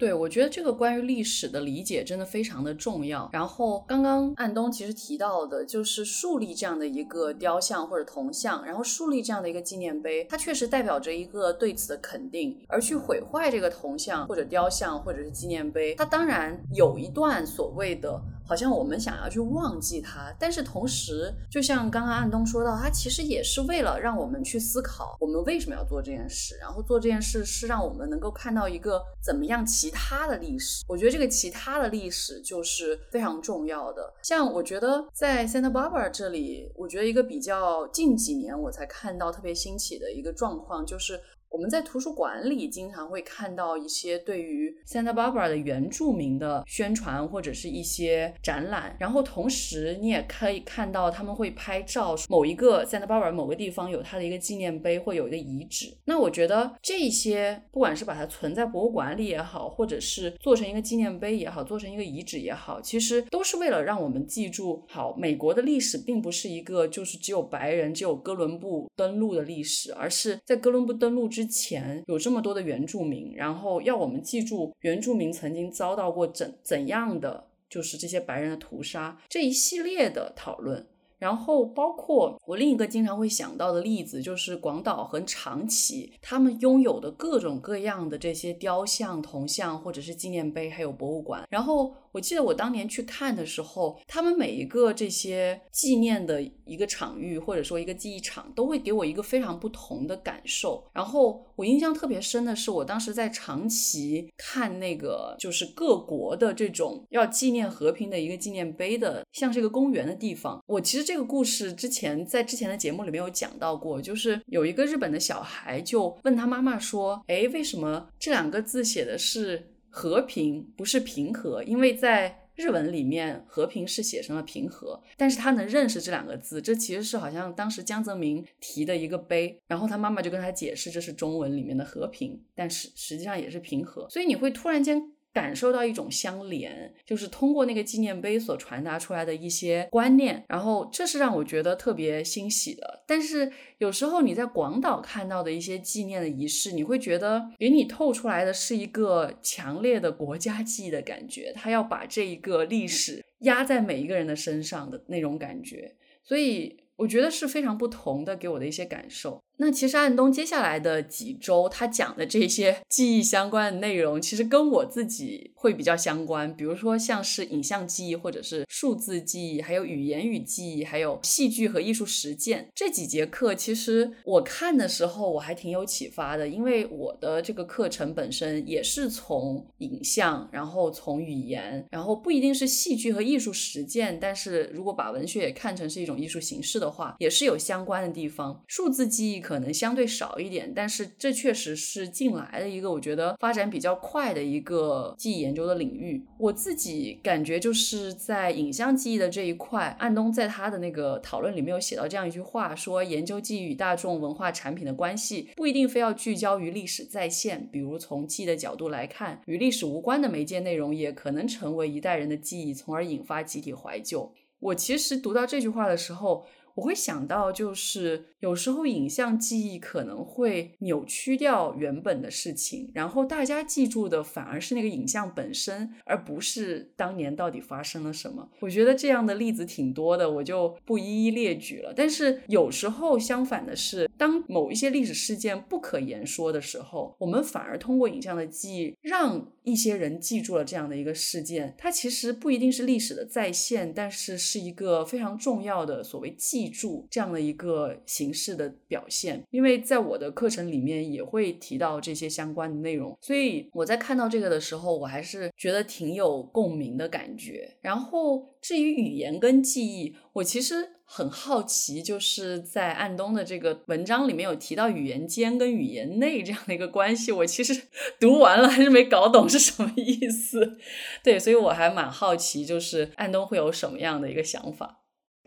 [0.01, 3.29] 对，我觉得这个关于历史的理解真的非常的重要。
[3.35, 12.59] 然后刚刚安东其实提到的，就是树立这样的一个雕像或者铜像，然后树立这样的一个纪念碑，它确实代表着一个对此的肯定。
[12.67, 18.19] 而去毁坏这个铜像或者雕像或者是纪念碑，它当然有一段所谓的。
[18.51, 30.83] 好像我们想要去忘记它，但是同时，就像刚刚安东说到，它其实也是为了让我们去思考，我们为什么要做这件事，然后做这件事是让我们能够看到一个怎么样其他的历史。
[30.89, 34.13] 我觉得这个其他的历史就是非常重要的。
[34.21, 41.21] 像我觉得在 Santa Barbara 这里，我觉得一个比较近几年我才看到特别兴起的一个状况就是。
[41.51, 55.93] 我们在图书馆里经常会看到一些对于 Santa Barbara 的原住民的宣传或者是一些展览，然后同时你也可以看到他们会拍照，某一个 Santa Barbara 某个地方有它的一个纪念碑或有一个遗址。
[56.05, 71.40] 那我觉得这些不管是把它存在博物馆里也好，或者是做成一个纪念碑也好，做成一个遗址也好，其实都是为了让我们记住，好，美国的历史并不是一个就是只有白人、只有哥伦布登陆的历史，而是在哥伦布登陆之。
[71.41, 80.87] 之前有这么多的原住民，然后要我们记住原住民曾经遭到过怎怎样的，就是这些白人的屠杀这一系列的讨论。
[81.19, 91.47] 然后包括我另一个经常会想到的例子，就是广岛和长崎，他们拥有的各种各样的这些雕像、铜像，或者是纪念碑，还有博物馆。
[91.51, 100.89] 然后我记得我当年去看的时候，他们每一个这些纪念的一个场域，或者说一个记忆场，都会给我一个非常不同的感受。
[100.95, 110.63] 然后我印象特别深的是，我当时在长崎看那个，就是各国的这种要纪念和平的一个纪念碑的，像是一个公园的地方。
[110.67, 111.01] 我其实。
[111.11, 121.63] 这个故事之前在之前的节目里面有讲到过，就是有一个日本的小孩就问他妈妈说：“哎，为什么这两个字写的是和平，不是平和？
[121.65, 135.11] 因为在。”日文里面和平是写成了平和，但是他能认识这两个字，这其实是好像当时江泽民提的一个碑，然后他妈妈就跟他解释这是中文里面的和平，但是实际上也是平和，所以你会突然间。
[135.33, 143.05] 感受到一种相连，就是通过那个纪念碑所传达出来的一些观念，然后这是让我觉得特别欣喜的。
[143.07, 156.79] 但是有时候你在广岛看到的一些纪念的仪式，你会觉得给你透出来的是一个强烈的国家记忆的感觉，他要把这一个历史压在每一个人的身上的那种感觉，所以。
[157.01, 159.43] 我觉得是非常不同的，给我的一些感受。
[159.61, 166.55] 那其实安东接下来的几周，他讲的这些记忆相关的内容，其实跟我自己会比较相关。
[166.55, 186.91] 比如说像是影像记忆，或者是数字记忆，还有语言与记忆，还有戏剧和艺术实践这几节课，其实我看的时候我还挺有启发的，因为我的这个课程本身也是从影像，然后从语言，然后不一定是戏剧和艺术实践，但是如果把文学也看成是一种艺术形式的。
[186.91, 196.25] 话也是有相关的地方，数字记忆可能相对少一点，但是这确实是近来的一个我觉得发展比较快的一个记忆研究的领域。
[196.39, 214.33] 我自己感觉就是在影像记忆的这一块，安东在他的那个讨论里面有写到这样一句话，说研究记忆与大众文化产品的关系不一定非要聚焦于历史再现，比如从记忆的角度来看，与历史无关的媒介内容也可能成为一代人的记忆，从而引发集体怀旧。
[214.61, 216.47] 我其实读到这句话的时候。
[216.81, 228.49] 我会想到，就是有时候影像记忆可能会扭曲掉原本的事情，然后大家记住的反而是那个影像本身，而不是当年到底发生了什么。
[228.61, 231.93] 我觉得这样的例子挺多的，我就不一一列举了。
[231.95, 241.75] 但是有时候相反的是，当某一些历史事件不可言说的时候，我们反而通过影像的记忆，让一些人记住了这样的一个事件。
[241.77, 246.71] 它其实不一定是历史的再现，但是是一个非常重要的所谓记。
[246.71, 257.77] 住这样的一个形式的表现，因为在我的课程里面也会提到这些相关的内容，所以我在看到这个的时候，我还是觉得挺有共鸣的感觉。
[257.81, 267.89] 然后至于语言跟记忆，我其实很好奇，就是在安东的这个文章里面有提到语言间跟语言内这样的一个关系，我其实
[268.21, 270.79] 读完了还是没搞懂是什么意思。
[271.25, 275.00] 对，所以我还蛮好奇，就是安东会有什么样的一个想法。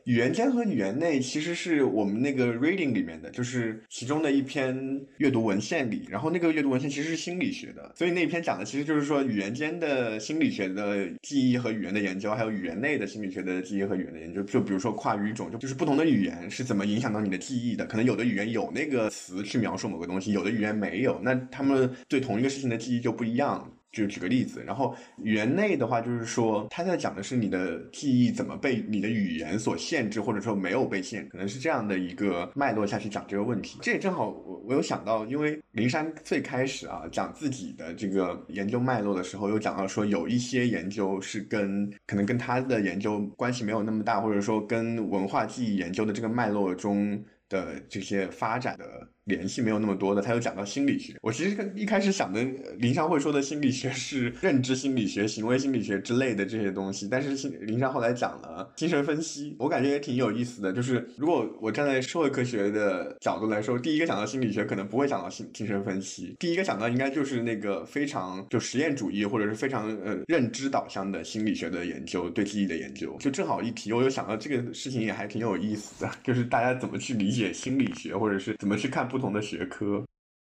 [0.06, 6.06] 语言间和语言内其实是我们那个 reading 里面的，就是其中的一篇阅读文献里。
[6.10, 14.44] 然后那个阅读文献其实是心理学的，所以那篇讲的其实就是说语言间的心理学的记忆和语言的研究，还有语言内的心理学的记忆和语言的研究。
[14.44, 17.86] 就比如说跨语种，就就是不同的语言是怎么影响到你的记忆的。
[17.86, 23.72] 可能有的语言有那个词去描述某个东西，有的语言没有，那他们对同一个事情的记忆就不一样。
[23.94, 33.78] 就举个例子，然后语言内的话，就是说他在讲的是你的记忆怎么被你的语言所限制，或者说没有被限，可能是这样的一个脉络下去讲这个问题。
[33.84, 49.08] 这也正好我我有想到，因为林珊最开始啊讲自己的这个研究脉络的时候，有讲到说有一些研究是跟可能跟他的研究关系没有那么大，或者说跟文化记忆研究的这个脉络中的这些发展的。
[49.26, 51.14] 联系没有那么多的，他又讲到心理学。
[51.22, 52.44] 我其实一开始想的
[52.78, 60.74] 林尚会说的心理学是认知心理学、行为心理学之类的这些东西，但是林尚后来讲了精神分析，我感觉也挺有意思的。
[60.74, 73.16] 就是如果我站在社会科学的角度来说，第一个想到心理学可能不会想到心精神分析，第一个想到应该就是那个非常就实验主义或者是非常呃认知导向的心理学的研究，对记忆的研究。
[73.20, 79.08] 就正好一提，我又想到这个事情也还挺有意思的，就是大家怎么去理解心理学，或者是怎么去看。
[79.14, 80.04] 不同的学科。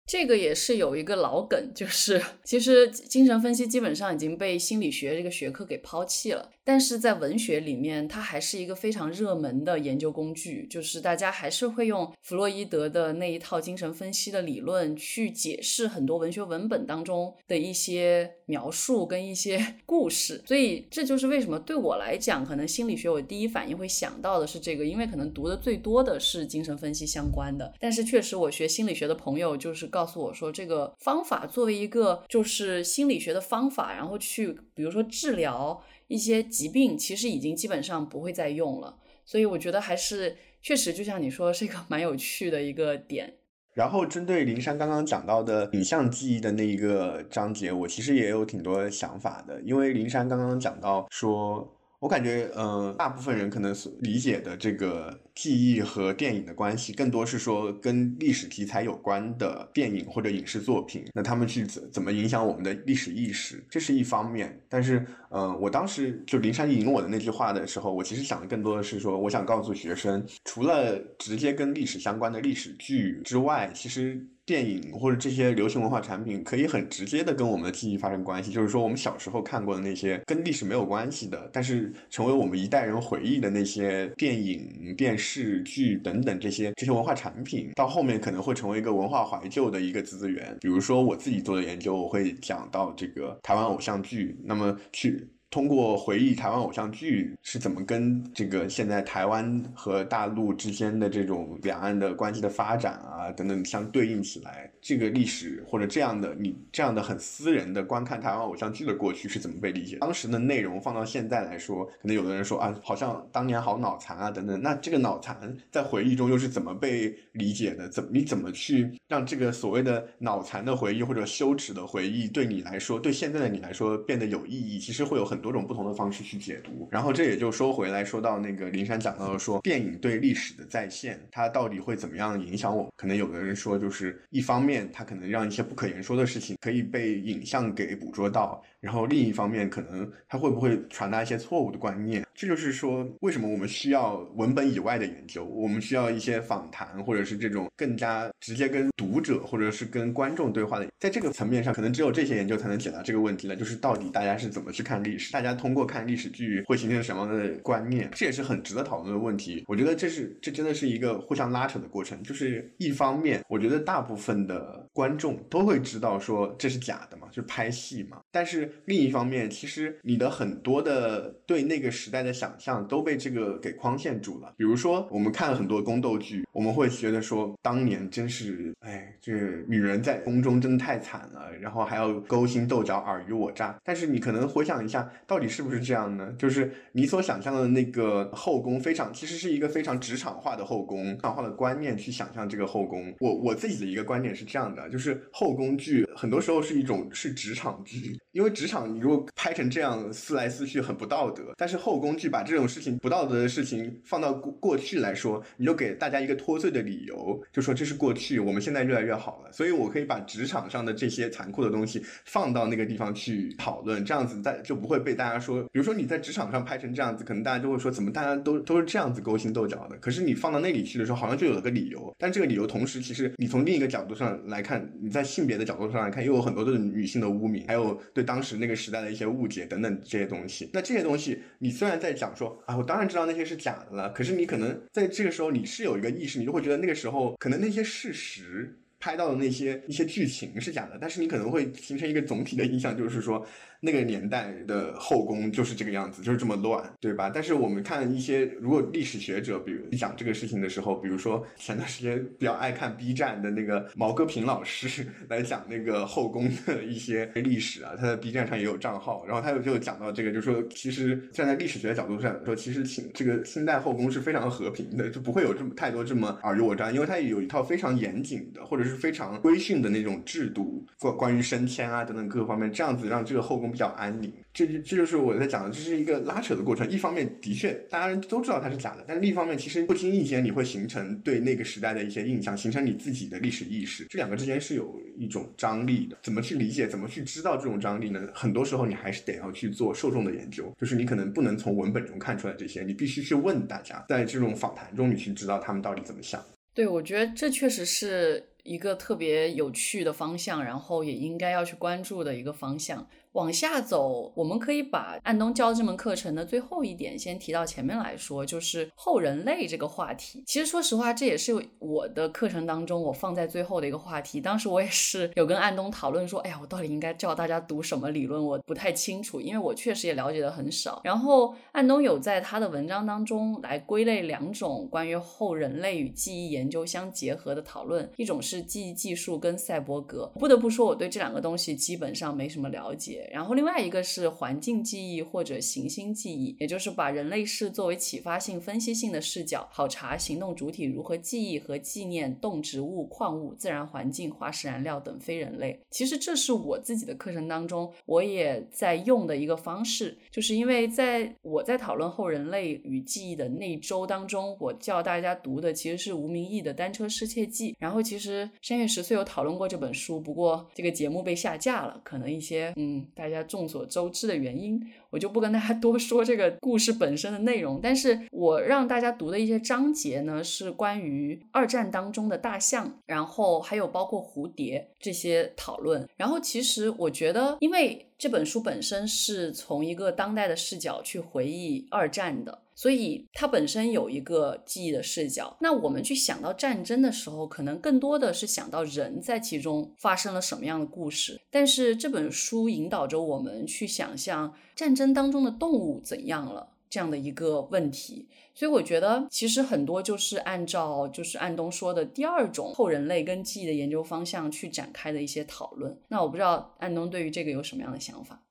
[0.09, 29.98] 这个也是有一个老梗，就是其实精神分析基本上已经被心理学这个学科给抛弃了，但是在文学里面，它还是一个非常热门的研究工具，就是大家还是会用弗洛伊德的那一套精神分析的理论去解释很多文学文本当中的一些描述跟一些 故事，所以这就是为什么对我来讲，可能心理学我第一反应会想到的是这个，因为可能读的最多的是精神分析相关的，但是确实我学心理学的朋友就是告。
[29.99, 38.97] 告诉我说，这个方法作为一个就是心理学的方法，然后去比如说治疗一些疾病，其实已经基本上不会再用了。
[39.25, 43.33] 所以我觉得还是确实，就像你说，是一个蛮有趣的一个点。
[43.73, 51.75] 然后针对灵山刚刚讲到的影像记忆的那一个章节，我其实也有挺多想法的，因为灵山刚刚讲到说。
[51.99, 64.57] 我感觉，呃，大部分人可能所理解的这个记忆和电影的关系，更多是说跟历史题材有关的电影或者影视作品，那他们去怎怎么影响我们的历史意识，这是一方面。
[64.69, 74.25] 但是，呃，我当时就林珊引我的那句话的时候，我其实想的更多的是说，我想告诉学生，除了直接跟历史相关的历史剧之外，其实。
[74.49, 90.57] 电影或者这些流行文化产品可以很直接的跟我们的记忆发生关系，就是说我们小时候看过的那些跟历史没有关系的，但是成为我们一代人回忆的那些电影、电视剧等等这些这些文化产品，到后面可能会成为一个文化怀旧的一个资源。
[90.59, 95.29] 比如说我自己做的研究，我会讲到这个台湾偶像剧，那么去。
[95.51, 109.97] 通过回忆台湾偶像剧是怎么跟这个现在台湾和大陆之间的这种两岸的关系的发展啊等等相对应起来，这个历史或者这样的你这样的很私人的观看台湾偶像剧的过去是怎么被理解？
[109.97, 114.61] 当时的内容放到现在来说，可能有的人说啊，好像当年好脑残啊等等。
[114.61, 117.89] 那这个脑残在回忆中又是怎么被理解的？
[117.89, 124.77] 怎么你怎么去让这个所谓的脑残的回忆或者羞耻的回忆对你来说，对现在的你来说变得有意义？
[124.77, 125.38] 其实会有很。
[125.39, 132.91] 多种不同的方式去解读，然后这也就说回来说到那个林珊讲到的说电影对历史的再现，它到底会怎么样影响我？
[132.95, 138.63] 可能有的人说，就是一方面它可能让一些不可言说的事情可以被影像给捕捉到。
[138.79, 142.25] 然后另一方面，可能它会不会传达一些错误的观念？
[142.33, 145.43] 这就是说，为什么我们需要文本以外的研究？
[145.43, 150.87] 我们需要一些访谈，或者是这种更加直接跟读者或者是跟观众对话的。
[150.97, 153.55] 在这个层面上，可能只有这些研究才能解答这个问题了。
[153.57, 155.28] 就是到底大家是怎么去看历史？
[155.31, 158.09] 大家通过看历史剧会形成什么样的观念？
[158.13, 159.63] 这也是很值得讨论的问题。
[159.67, 162.21] 我觉得这是这真的是一个互相拉扯的过程。
[162.23, 168.69] 就是一方面，我觉得大部分的观众都会知道说这是假的嘛，就是拍戏嘛，但是。
[168.85, 174.53] 另一方面，其实你的很多的对那个时代的想象都被这个给框限住了。
[174.57, 179.31] 比如说，我们看了很多宫斗剧，我们会觉得说，当年真是，哎，这
[179.67, 183.79] 女人在宫中真的太惨了，然后还要勾心斗角、尔虞我诈。
[183.83, 186.33] 但是你可能回想一下，到底是不是这样呢？
[186.37, 193.15] 就是你所想象的那个后宫，非常其实是一个非常职场化的后宫，职场化的观念去想象这个后宫。
[193.19, 198.49] 我我自己的一个观点是这样的，就是后宫剧很多时候是一种是职场剧，因为。
[198.49, 209.51] 职场，你如果拍成这样撕来撕去很不道德，但是后宫剧把这种事情不道德的事情放到过过去来说，你就给大家一个脱罪的理由，就说这是过去，我们现在越来越好了。
[209.53, 219.97] 所以我可以把职场上的这些残酷的东西放到那个地方去讨论，这样子在就不会被给大家说，比如说你在职场上拍成这样子，可能大家就会说怎么大家都都是这样子勾心斗角的。
[219.97, 228.59] 可是你放到那里去的时候，好像就有了个理由，但这个理由同时其实你从另一个角度上来看，你在性别的角度上来看，又有很多的女性的污名，还有对当时。
[228.59, 243.45] 那个时代的一些误解等等这些东西，那这些东西你虽然在讲说啊，我当然知道那些是假的了，可是你可能在这个时候你是有一个意识，你就会觉得那个时候可能那些事实拍到的那些一些剧情是假的，但是你可能会形成一个总体的印象，就是说。
[243.81, 247.31] 那个年代的后宫就是这个样子，就是这么乱，对吧？
[247.33, 273.68] 但是我们看一些，如果历史学者，比如讲这个事情的时候，比如说前段时间比较爱看 B 站的那个毛戈平老师 来讲那个后宫的一些历史啊，他在 B 站上也有账号，然后他就讲到这个，就说其实站在历史学的角度上说，其实清这个清代后宫是非常和平的，就不会有这么太多这么尔虞我诈，因为他有一套非常严谨的或者是非常规训的那种制度，关关于升迁啊等等各个方面，这样子让这个后宫。
[273.71, 276.89] 比较安宁，这就这就是我在讲的，这是一个拉扯的过程。
[276.89, 284.05] 一方面的确大家都知道它是假的，但另一方面其实不经意间你会形成对那个时代的一些印象，形成你自己的历史意识。
[284.09, 286.17] 这两个之间是有一种张力的。
[286.23, 286.87] 怎么去理解？
[286.87, 288.27] 怎么去知道这种张力呢？
[288.33, 296.43] 很多时候你还是得要去做受众的研究，就是你可能不能从文本中看出来这些，你必须去问大家，在这种访谈中你去知道他们到底怎么想。
[296.73, 303.05] 对，我觉得这确实是一个特别有趣的方向，然后也应该要去关注的一个方向。
[303.33, 310.43] 往下走，我们可以把安东教这门课程的最后一点先提到前面来说，就是后人类这个话题。
[310.47, 314.41] 其实说实话，这也是我的课程当中我放在最后的一个话题。
[314.41, 318.43] 当时我也是有跟安东讨论说，哎呀，我到底应该教大家读什么理论？
[318.43, 321.01] 我不太清楚，因为我确实也了解的很少。
[321.03, 330.31] 然后安东有在他的文章当中来归类两种关于后人类与记忆研究相结合的讨论，一种是记忆技术跟赛博格。
[330.39, 333.18] 不得不说，我对这两个东西基本上没什么了解。
[333.31, 345.79] 然后另外一个是环境记忆或者行星记忆，也就是把人类视作为启发性、分析性的视角，考察行动主体如何记忆和纪念动植物、矿物、自然环境、化石燃料等非人类。
[345.89, 367.79] 其实这是我自己的课程当中，我也在用的一个方式，就是因为在我在讨论后人类与记忆的那一周当中，我教大家读的其实是吴明义的《单车失窃记》，然后其实山月十岁有讨论过这本书，不过这个节目被下架了，可能一些嗯大家众所周知的原因，我就不跟大家 多说这个故事本身的内容。
[367.81, 376.07] 但是我让大家读的一些章节呢，是关于二战当中的大象，然后还有包括蝴蝶这些讨论。
[376.17, 382.63] 然后其实我觉得，因为这本书本身是从一个当代的视角去回忆二战的。
[382.79, 385.57] 所以它本身有一个记忆的视角。
[385.59, 391.41] 那我们去想到战争的时候，可能更多的是想到人在其中发生了什么样的故事。
[391.51, 398.29] 但是这本书引导着我们去想象战争当中的动物怎样了这样的一个问题。
[398.55, 405.99] 所以我觉得其实很多就是按照就是安东说的第二种后人类跟记忆的研究方向去展开的一些讨论。
[406.07, 408.41] 那我不知道安东对于这个有什么样的想法？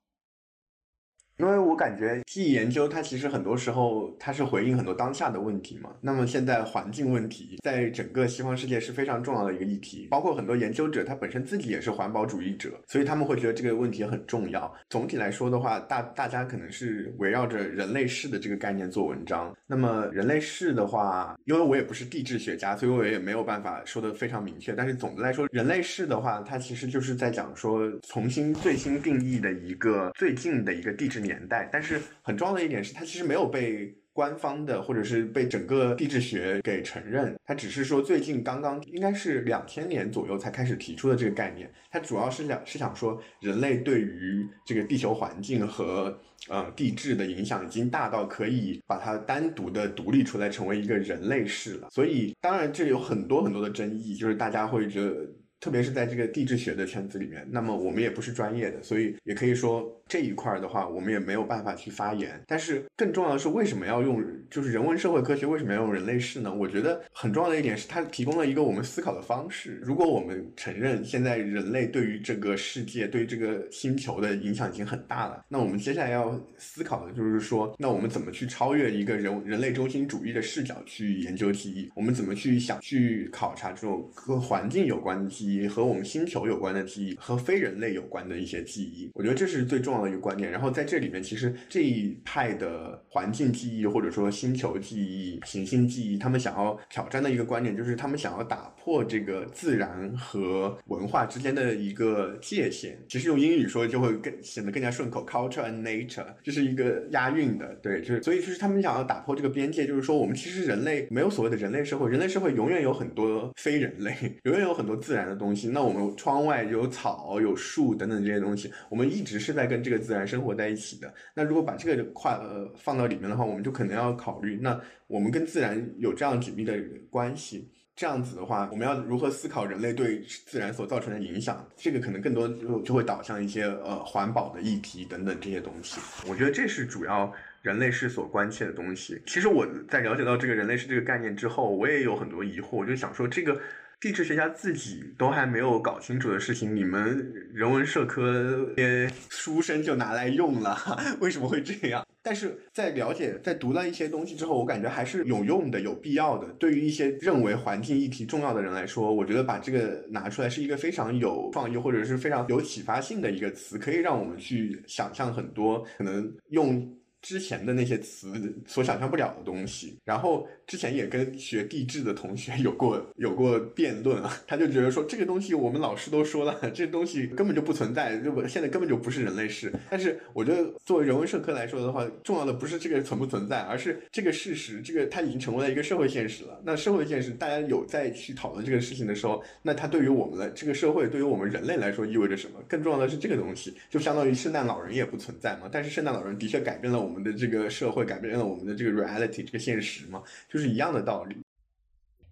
[1.38, 5.90] 因为我感觉记忆研究它其实很多时候它是回应很多当下的问题嘛。
[6.00, 14.72] 那么现在环境问题在整个西方世界是非常重要的一个议题，包括很多研究者他本身自己也是环保主义者，所以他们会觉得这个问题很重要。
[14.90, 19.54] 总体来说的话，大大家可能是围绕着人类世的这个概念做文章。
[19.66, 24.72] 那么人类世的话，因为我也不是地质学家，所以我也没有办法说的非常明确。
[24.72, 31.27] 但是总的来说，人类世的话，它其实就是在讲说重新最新定义的一个最近的一个地质。
[31.28, 41.70] 年代，但是很重要的一点是，它其实没有被官方的或者是被整个地质学给承认，它只是说最近刚刚应该是两千年左右才开始提出的这个概念。
[41.90, 46.18] 它主要是想是想说，人类对于这个地球环境和
[46.48, 51.88] 呃地质的影响已经大到可以把它单独的独立出来，成为一个人类世了。
[51.90, 55.14] 所以当然这有很多很多的争议，就是大家会觉得。
[55.60, 62.40] 特别是在这个地质学的圈子里面，那么我们也不是专业的，所以也可以说这一块的话，我们也没有办法去发言。
[62.46, 65.46] 但是更重要的是，为什么要用就是人文社会科学？
[65.46, 66.52] 为什么要用人类世呢？
[66.52, 69.80] 我觉得很重要的一点是，它提供了一个我们思考的方式。
[69.82, 81.90] 如果我们承认现在人类对于这个世界、对这个星球的影响已经很大了，那我们接下来要思考的就是说，那我们怎么去超越一个人人类中心主义的视角去研究记忆？
[81.94, 85.68] 我们怎么去想去考察这种和环境有关的记忆？
[85.68, 90.50] 和我们星球有关的记忆，和非人类有关的一些记忆，我觉得这是最重要的一个观念。
[90.50, 102.98] 然后在这里面，其实这一派的环境记忆或者说星球记忆、行星记忆，他们想要挑战的一个观点，就是他们想要打破这个自然和文化之间的一个界限。
[103.08, 114.14] 其实用英语说就会更显得更加顺口，culture and nature，这是一个押韵的，对，就是所以就是他们想要打破这个边界，就是说我们其实人类没有所谓的人类社会，人类社会永远有很多非人类，
[114.44, 115.38] 永远有很多自然的。
[115.38, 121.12] 东西，那我们窗外有草、有树等等这些东西，我们一直是在跟这个自然生活在一起的。
[121.32, 126.78] 那如果把这个块呃放到里面的话，我们就可能要考虑，那我们跟自然有这样紧密的
[127.08, 131.66] 关系，这样子的话，我们要如何思考人类对自然所造成的影响？
[131.74, 135.98] 这个可能更多就就会导向一些呃环保的议题等等这些东西。
[136.28, 137.32] 我觉得这是主要
[137.62, 139.18] 人类是所关切的东西。
[139.24, 143.58] 其实我在了解到这个人类是这个概念之后，我也有很多疑惑，我就想说这个。
[144.00, 150.78] 地质学家自己都还没有搞清楚的事情，你们人文社科些书生就拿来用了，
[151.20, 152.06] 为什么会这样？
[152.22, 156.46] 但是在了解、在读了一些东西之后，我感觉还是有用的、有必要的。
[156.60, 166.94] 对于一些认为环境议题重要的人来说，我觉得把这个拿出来是一个非常有创意或者是非常有启发性的一个词，可以让我们去想象很多可能用。
[167.20, 168.32] 之前的那些词
[168.64, 179.72] 所想象不了的东西，然后之前也跟学地质的同学 有过有过辩论啊，他就觉得说这个东西我们老师都说了，这东西根本就不存在，就现在根本就不是人类世。
[179.90, 186.60] 但是我觉得作为人文社科来说的话，重要的不是这个存不存在，而是这个事实，这个它已经成为了一个社会现实了。
[186.64, 192.60] 那社会现实，大家有在去讨论这个事情的时候，那它对于我们的这个社会，对于我们人类来说意味着什么？
[192.68, 195.68] 更重要的是这个东西，就相当于圣诞老人也不存在嘛。
[195.72, 197.08] 但是圣诞老人的确改变了我。
[197.08, 201.36] 我们的这个社会改变了我们的这个 reality 这个现实嘛，就就是一样的道理。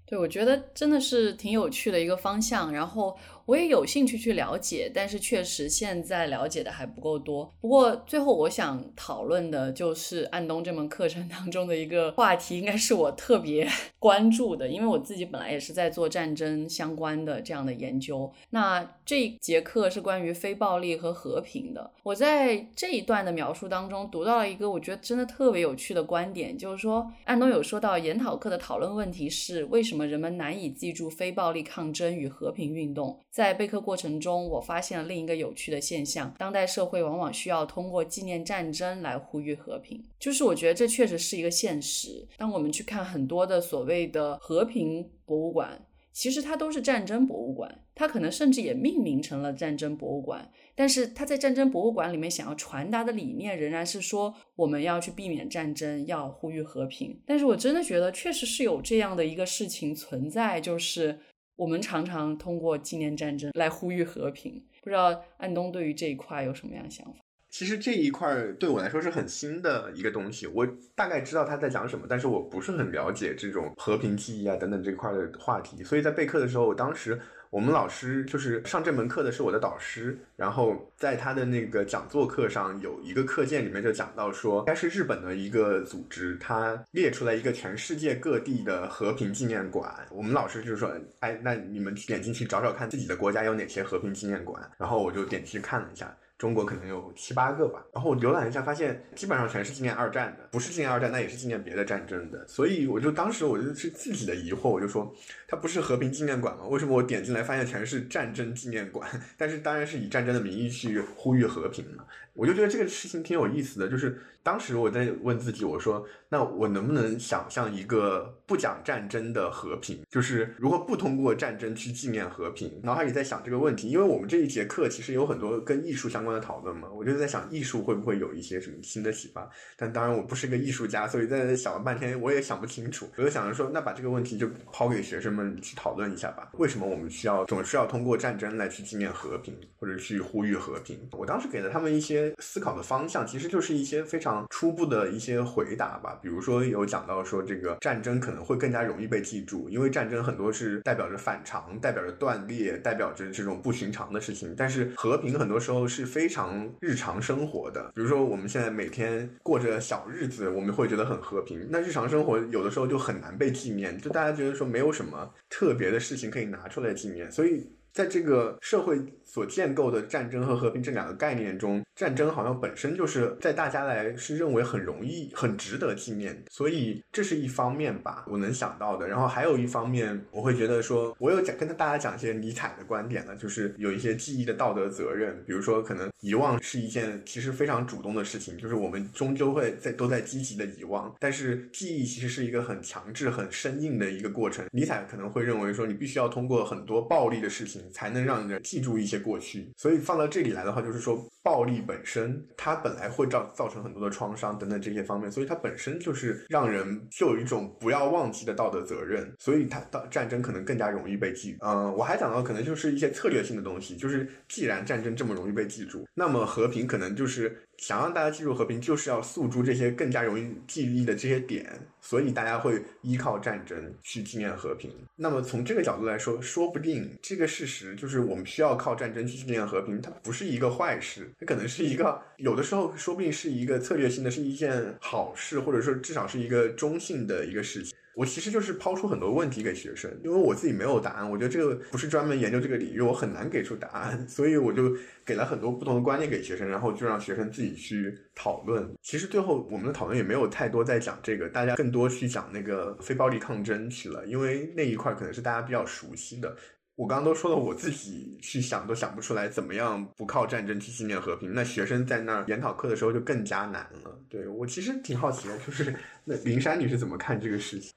[0.05, 2.73] 对，我觉得真的是挺有趣的一个方向。
[2.73, 3.17] 然后
[3.47, 7.55] 我也有兴趣去了解，但是确实现在了解的还不够多。
[7.61, 13.69] 不过最后我想讨论的就是安东这门课程当中的一个话题，应该是我特别
[14.01, 18.31] 关注的，因为我自己本来也是在做战争相关的这样的研究。
[18.51, 21.93] 那这一节课是关于非暴力和和平的。
[22.03, 33.21] 我在这一段的描述当中读到了一个我觉得真的特别有趣的观点，就是说安东有说到研讨课的讨论问题是为什么人们难以记住非暴力抗争与和平运动。
[33.37, 40.03] 在备课过程中，我发现了另一个有趣的现象：当代社会往往需要通过纪念战争来呼吁和平。
[40.19, 42.27] 就是我觉得这确实是一个现实。
[42.39, 50.51] 当我们去看很多的所谓的和平博物馆，其实它都是战争博物馆，它可能甚至也命名成了战争博物馆。
[50.75, 57.21] 但是它在战争博物馆里面想要传达的理念，仍然是说我们要去避免战争，要呼吁和平。
[57.27, 61.21] 但是我真的觉得，确实是有这样的一个事情存在，就是。
[61.57, 67.21] 我们常常通过纪念战争来呼吁和平，不知道安东对于这一块有什么样的想法？
[67.57, 77.19] 其实这一块对我来说是很新的一个东西，我大概知道他在讲什么，但是我不是很了解这种和平记忆啊等等这块的话题，所以在备课的时候，我当时。
[77.49, 89.91] 我们老师就是上这门课的是我的导师，然后在他的那个讲座课上有一个课件里面就讲到说，该是日本的一个组织，他列出来一个全世界各地的和平纪念馆。
[90.11, 94.61] 我们老师就说，哎，那你们点进去找找看自己的国家有哪些和平纪念馆。
[94.77, 96.15] 然后我就点进去看了一下。
[96.39, 102.47] 中国可能有七八个吧，然后我浏览一下，发现基本上全是纪念二战的，不是纪念二战，那也是纪念别的战争的。
[102.47, 105.11] 所以我就当时我就是自己的疑惑，我就说
[105.49, 106.67] 它不是和平纪念馆吗？
[106.67, 109.09] 为什么我点进来发现全是战争纪念馆？
[109.39, 112.05] 但是当然是以战争的名义去呼吁和平嘛。
[112.37, 122.81] 我就觉得这个事情挺有意思的，就是当时我在问自己，我说那我能不能想象一个不讲战争的和平，就是如果不通过战争去纪念和平？
[122.83, 129.49] 脑海里在想这个问题，因为我们这一节课其实有很多跟艺术相关的讨论嘛，我就在想艺术会不会有一些什么新的启发？
[129.77, 133.09] 但当然我不是个艺术家，所以在想了半天我也想不清楚。
[133.17, 136.51] 我就想着说，那把这个问题就抛给学生们去讨论一下吧。
[136.59, 140.99] 为什么我们需要总是要通过战争来去纪念和平，或者去呼吁和平？
[141.13, 142.26] 我当时给了他们一些。
[142.39, 154.55] 思考的方向其实就是一些非常初步的一些回答吧，比如说有讲到说这个战争可能会更加容易被记住，因为战争很多是代表着反常，代表着断裂，代表着这种不寻常的事情。
[154.57, 161.67] 但是和平很多时候是非常日常生活的，比如说我们现在每天过着小日子，我们会觉得很和平。
[161.71, 168.97] 那日常生活有的时候就很难被纪念，就大家觉得说没有什么特别的事情可以拿出来纪念，所以在这个社会。
[169.37, 179.07] 所建构的战争和和平这两个概念中，战争好像本身就是在大家来是认为很容易、很值得纪念，所以这是一方面吧，我能想到的。
[179.07, 194.65] 然后还有一方面，我会觉得说，我有讲跟大家讲一些尼采的观点呢，就是有一些记忆的道德责任，比如说可能遗忘是一件其实非常主动的事情，就是我们终究会在都在积极的遗忘，但是记忆其实是一个很强制、很生硬的一个过程。
[194.73, 199.26] 尼采可能会认为说，你必须要通过很多暴力的事情，才能让人记住一些。
[199.27, 211.57] 过去，所以放到这里来的话，就是说暴力本身，它本来会造造成很多的创伤等等这些方面，所以它本身就是让人就有一种不要忘记的道德责任，所以它到战争可能更加容易被记。
[211.61, 217.57] 嗯，我还讲到可能就是一些策略性的东西，就是既然战争这么容易被记住，那么和平可能就是。
[217.79, 221.79] 想让大家记住和平，就是要诉诸这些更加容易记忆的这些点，
[222.09, 224.89] 所以大家会依靠战争去纪念和平。
[225.17, 237.97] 那么从这个角度来说，说不定这个事实就是我们需要靠战争去纪念和平，它不是一个坏事，它可能是一个有的时候说不定是一个策略性的，是一件好事，或者说至少是一个中性的一个事情。
[238.17, 244.91] 我其实就是抛出很多问题给学生，因为我自己没有答案，我觉得这个不是专门研究这个领域，我很难给出答案，所以我就
[245.23, 248.91] 给了很多不同的观念给学生，然后就让学生自己去讨论。
[249.03, 256.57] 其实最后我们的讨论也没有太多在讲这个，大家更多去讲那个非暴力抗争去了，因为那一块可能是大家比较熟悉的。
[256.95, 261.53] 我刚刚都说了，我自己去想都想不出来怎么样不靠战争去纪念和平。
[261.53, 264.19] 那学生在那儿研讨课的时候就更加难了。
[264.31, 265.95] 对我其实挺好奇的，就是
[266.25, 267.93] 那林珊你是怎么看这个事情？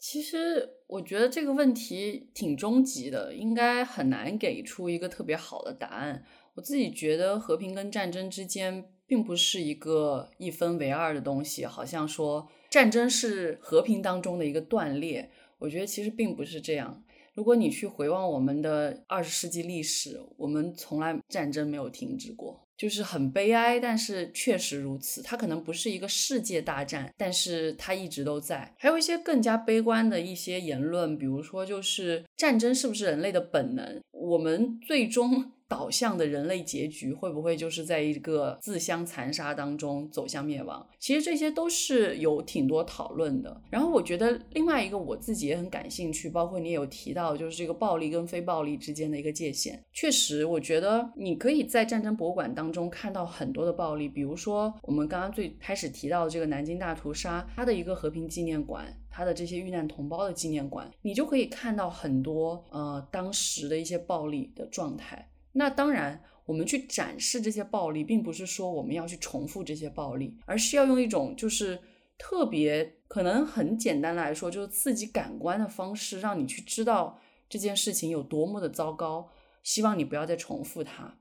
[0.00, 6.24] 其实我觉得这个问题挺终极的，应该很难给出一个特别好的答案。
[6.54, 15.30] 我自己觉得和平跟战争之间并不是一个一分为二的东西，好像说战争是和平当中的一个断裂。
[15.58, 17.04] 我觉得其实并不是这样。
[17.34, 22.66] 如果你去回望我们的二十世纪历史，我们从来战争没有停止过。
[22.80, 25.22] 就是很悲哀，但是确实如此。
[25.22, 28.74] 它可能不是一个世界大战，但是它一直都在。
[28.78, 34.00] 还有一些更加悲观的一些言论，比如说，就是战争是不是人类的本能？
[34.12, 35.52] 我们最终。
[35.70, 40.84] 导向的人类结局会不会就是在一个自相残杀当中走向灭亡？
[40.98, 43.62] 其实这些都是有挺多讨论的。
[43.70, 49.80] 然后我觉得另外一个我自己也很感兴趣，包括你也有提到，就是这个暴力跟非暴力之间的一个界限。
[49.92, 65.28] 确实，我觉得你可以在战争博物馆当中看到很多的暴力，比如说我们刚刚最开始提到的这个南京大屠杀，它的一个和平纪念馆，它的这些遇难同胞的纪念馆，你就可以看到很多呃当时的一些暴力的状态。
[65.52, 71.80] 那当然，我们去展示这些暴力，并不是说我们要去重复这些暴力，而是要用一种就是
[72.18, 79.30] 特别可能很简单来说，就是刺激感官的方式，让你去知道这件事情有多么的糟糕。
[79.62, 81.18] 希望你不要再重复它。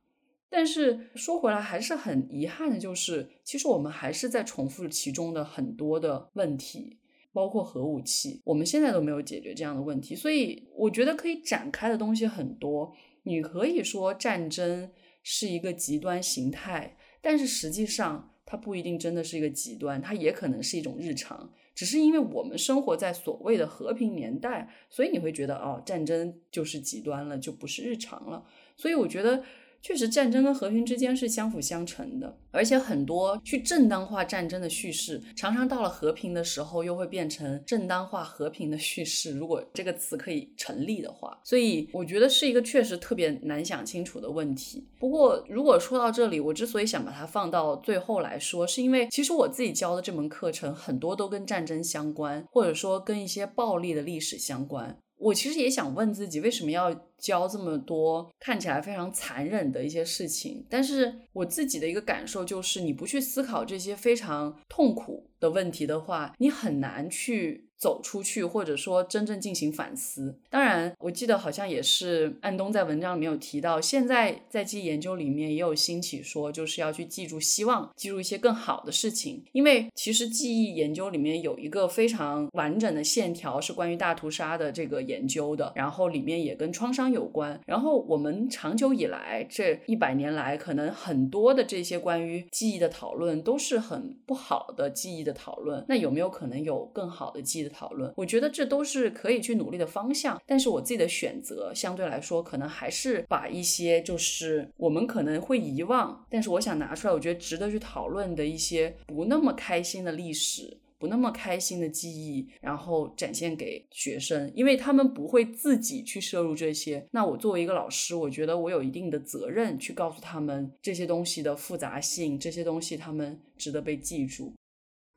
[0.50, 6.98] 但是说回来，还是很遗憾的，就是其实我们还是在重复其中的很多的问题，
[7.34, 10.16] 包括核武器，我们现在都没有解决这样的问题。
[10.16, 12.92] 所以我觉得可以展开的东西很多。
[13.30, 14.92] 你可以说战争
[15.24, 21.54] 是一个极端形态，但是实际上它不一定真的是一个极端，它也可能是一种日常。
[21.76, 28.44] 只是因为我们生活在所谓的和平年代，所以你会觉得哦，战争就是极端了，就不是日常了。
[28.76, 29.44] 所以我觉得。
[29.82, 39.32] 确实，战争跟和平之间是相辅相成的，而且很多去正当化战争的叙事，常常到了和平的时候，又会变成正当化和平的叙事。
[39.32, 44.86] 如果这个词可以成立的话，所以我觉得是一个确实特别难想清楚的问题。
[45.00, 54.98] 不过，如果说到这里，我之所以想把它放到最后来说，是因为其实我自己教的这门课程很多都跟战争相关，或者说跟一些暴力的历史相关。
[55.20, 60.66] 我其实也想问自己，为什么要教这么多看起来非常残忍的一些事情？
[60.70, 67.69] 但是我自己的一个感受就是，你不去思考这些非常痛苦的问题的话，你很难去。
[67.80, 70.36] 走出去，或者说真正进行反思。
[70.50, 79.42] 当然，我记得好像也是安东在文章里面有提到，现在在记忆研究里面也有兴起说，就是要去记住希望，记住一些更好的事情。
[79.54, 87.58] 因为其实记忆研究里面有一个非常完整的线条是关于大屠杀的这个研究的，然后里面也跟创伤有关。
[87.66, 95.86] 然后我们长久以来这一百年来，可能很多的这些关于记忆的讨论都是很不好的记忆的讨论。
[95.88, 97.69] 那有没有可能有更好的记忆？
[97.70, 100.42] 讨论，我觉得这都是可以去努力的方向。
[100.46, 117.06] 但是我自己的选择相对来说，可能还是把一些就是我们可能会遗忘，但是我想拿出来，我觉得值得去讨论的一些不那么开心的历史，不那么开心的记忆，然后展现给学生，因为他们不会自己去摄入这些。
[117.12, 124.54] 那我作为一个老师，我觉得我有一定的责任去告诉他们这些东西的复杂性，这些东西他们值得被记住。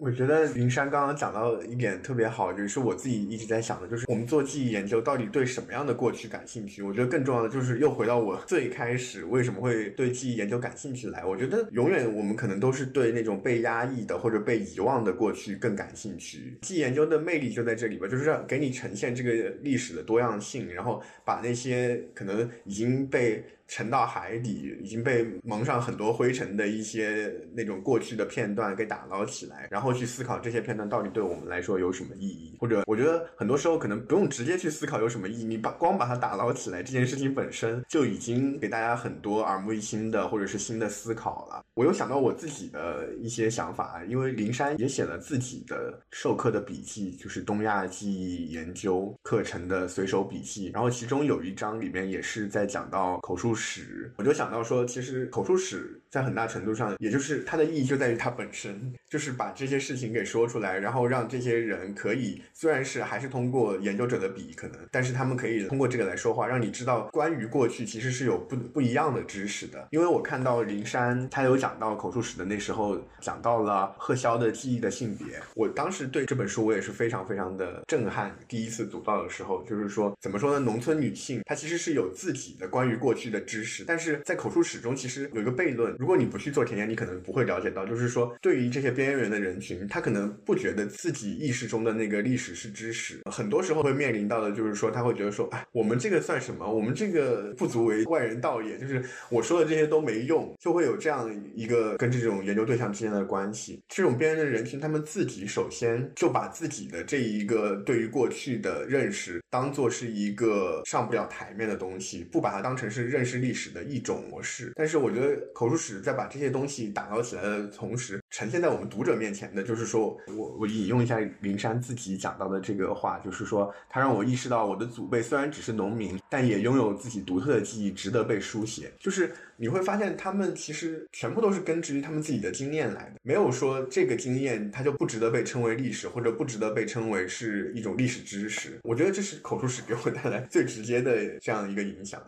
[0.02, 6.82] 我觉得云山刚刚讲到一点特别好，就是我自己一直在想的，就是我们做记忆研究到底对什么样的过去感兴趣？
[6.82, 11.24] 我觉得更重要的就是又回到我最开始为什么会对记忆研究感兴趣来。
[11.24, 16.58] 我觉得永远我们可能都是对那种被压抑的或者被遗忘的过去更感兴趣。
[16.62, 23.44] 记忆研究的魅力就在这里吧，就是让给你呈现这个历史的多样性，然后把那些可能已经被。
[23.74, 41.64] 沉到海底，已经被蒙上很多灰尘的一些那种过去的片段给打捞起来，然后去思考这些片段到底对我们来说有什么意义，或者我觉得很多时候可能不用直接去思考有什么意义，你把光把它打捞起来这件事情本身就已经给大家很多耳目一新的或者是新的思考了。
[41.72, 53.56] 我又想到我自己的一些想法，因为灵山也写了自己的授课的笔记，就是东亚记忆研究课程的随手笔记，然后其中有一章里面也是在讲到口述。
[53.62, 69.88] 史，我就想到说，其实口述史在很大程度上，也就是它的意义就在于它本身，就是把这些事情给说出来，然后让这些人可以，虽然是还是通过研究者的笔可能，但是他们可以通过这个来说话，让你知道关于过去其实是有不不一样的知识的。
[69.90, 78.36] 因为我看到灵山他有讲到口述史的那时候，讲到了贺萧的记忆的性别，我当时对这本书我也是非常非常的震撼。
[78.48, 80.58] 第一次读到的时候，就是说怎么说呢？
[80.58, 83.42] 农村女性她其实是有自己的关于过去的。
[83.42, 85.94] 知识，但是在口述史中，其实有一个悖论。
[86.02, 93.20] 如果你不去做田野，你可能不会了解到，就是说，对于这些边缘的人群，他可能不觉得自己意识中的那个历史是知识。
[93.30, 96.68] 很多时候会面临到的，就是说，他会觉得说，哎，我们这个算什么？
[96.68, 98.76] 我们这个不足为外人道也。
[98.78, 103.80] 就是我说的这些都没用，就会有这样一个跟这种研究对象之间的关系。
[103.88, 113.38] 这种边缘的人群，他们自己首先就把自己的这一个对于过去的认识，当做是一个上不了台面的东西，不把它当成是认识。
[113.42, 128.92] 历史的一种模式，但是我觉得口述史在把这些东西打捞起来的同时，呈现在我们读者面前的，就是说我我引用一下林珊自己讲到的这个话，就是说他让我意识到，我的祖辈虽然只是农民，但也拥有自己独特的记忆，值得被书写。
[128.98, 138.78] 就是你会发现，他们其实全部都是根植于他们自己的经验来的，没有说这个经验它就不值得被称为历史，或者不值得被称为是一种历史知识。
[138.82, 142.22] 我觉得这是口述史给我带来最直接的这样一个影响。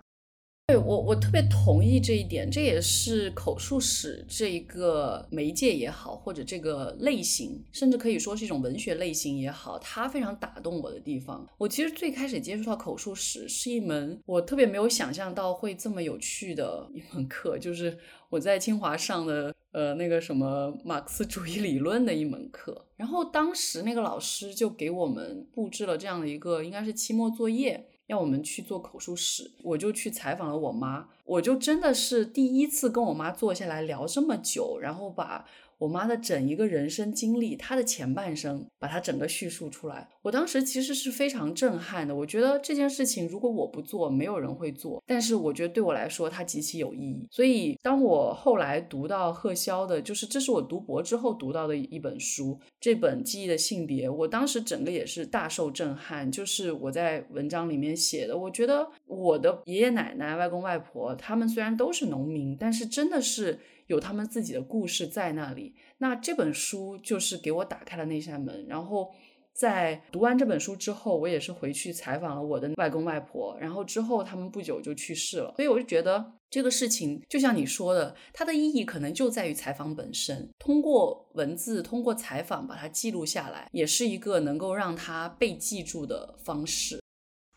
[0.67, 11.47] 对我，我特别同意这一点，这也是口述史这一个媒介也好，或者这个类型，甚至可以说是一种文学类型也好，它非常打动我的地方。
[11.59, 17.99] 我其实最开始接触到口述史，是一门我特别没有想象到会这么有趣的一门课，就是
[18.31, 22.87] 我在清华上的呃那个什么马克思主义理论的一门课。
[22.97, 27.87] 然后当时那个老师就给我们布置了这样的一个，应该是期末作业。
[28.07, 35.47] 要我们去做口述史，我就去采访了我妈，我就真的是第一次跟我妈坐下来聊这么久，然后把。
[35.79, 40.09] 我妈的整一个人生经历，她的前半生，把她整个叙述出来。
[40.23, 42.15] 我当时其实是非常震撼的。
[42.15, 45.03] 我觉得这件事情如果我不做，没有人会做。
[45.07, 47.27] 但是我觉得对我来说，它极其有意义。
[47.31, 56.31] 所以当我后来读到贺潇的，就是这是我读博之后读到的一本书，这本《记忆的性别》，我当时整个也是大受震撼。
[56.31, 63.59] 就是我在文章里面写的，我觉得我的爷爷奶奶、外公外婆，他们虽然都是农民，但是真的是。
[63.87, 68.67] 有他们自己的故事在那里，那这本书就是给我打开了那扇门。
[68.69, 69.13] 然后
[69.53, 75.53] 在读完这本书之后，我也是回去采访了我的外公外婆，然后之后他们不久就去世了。
[75.57, 87.01] 所以我就觉得这个事情就像你说的，它的意义可能就在于采访本身，通过文字，通过采访把它记录下来，也是一个能够让它被记住的方式。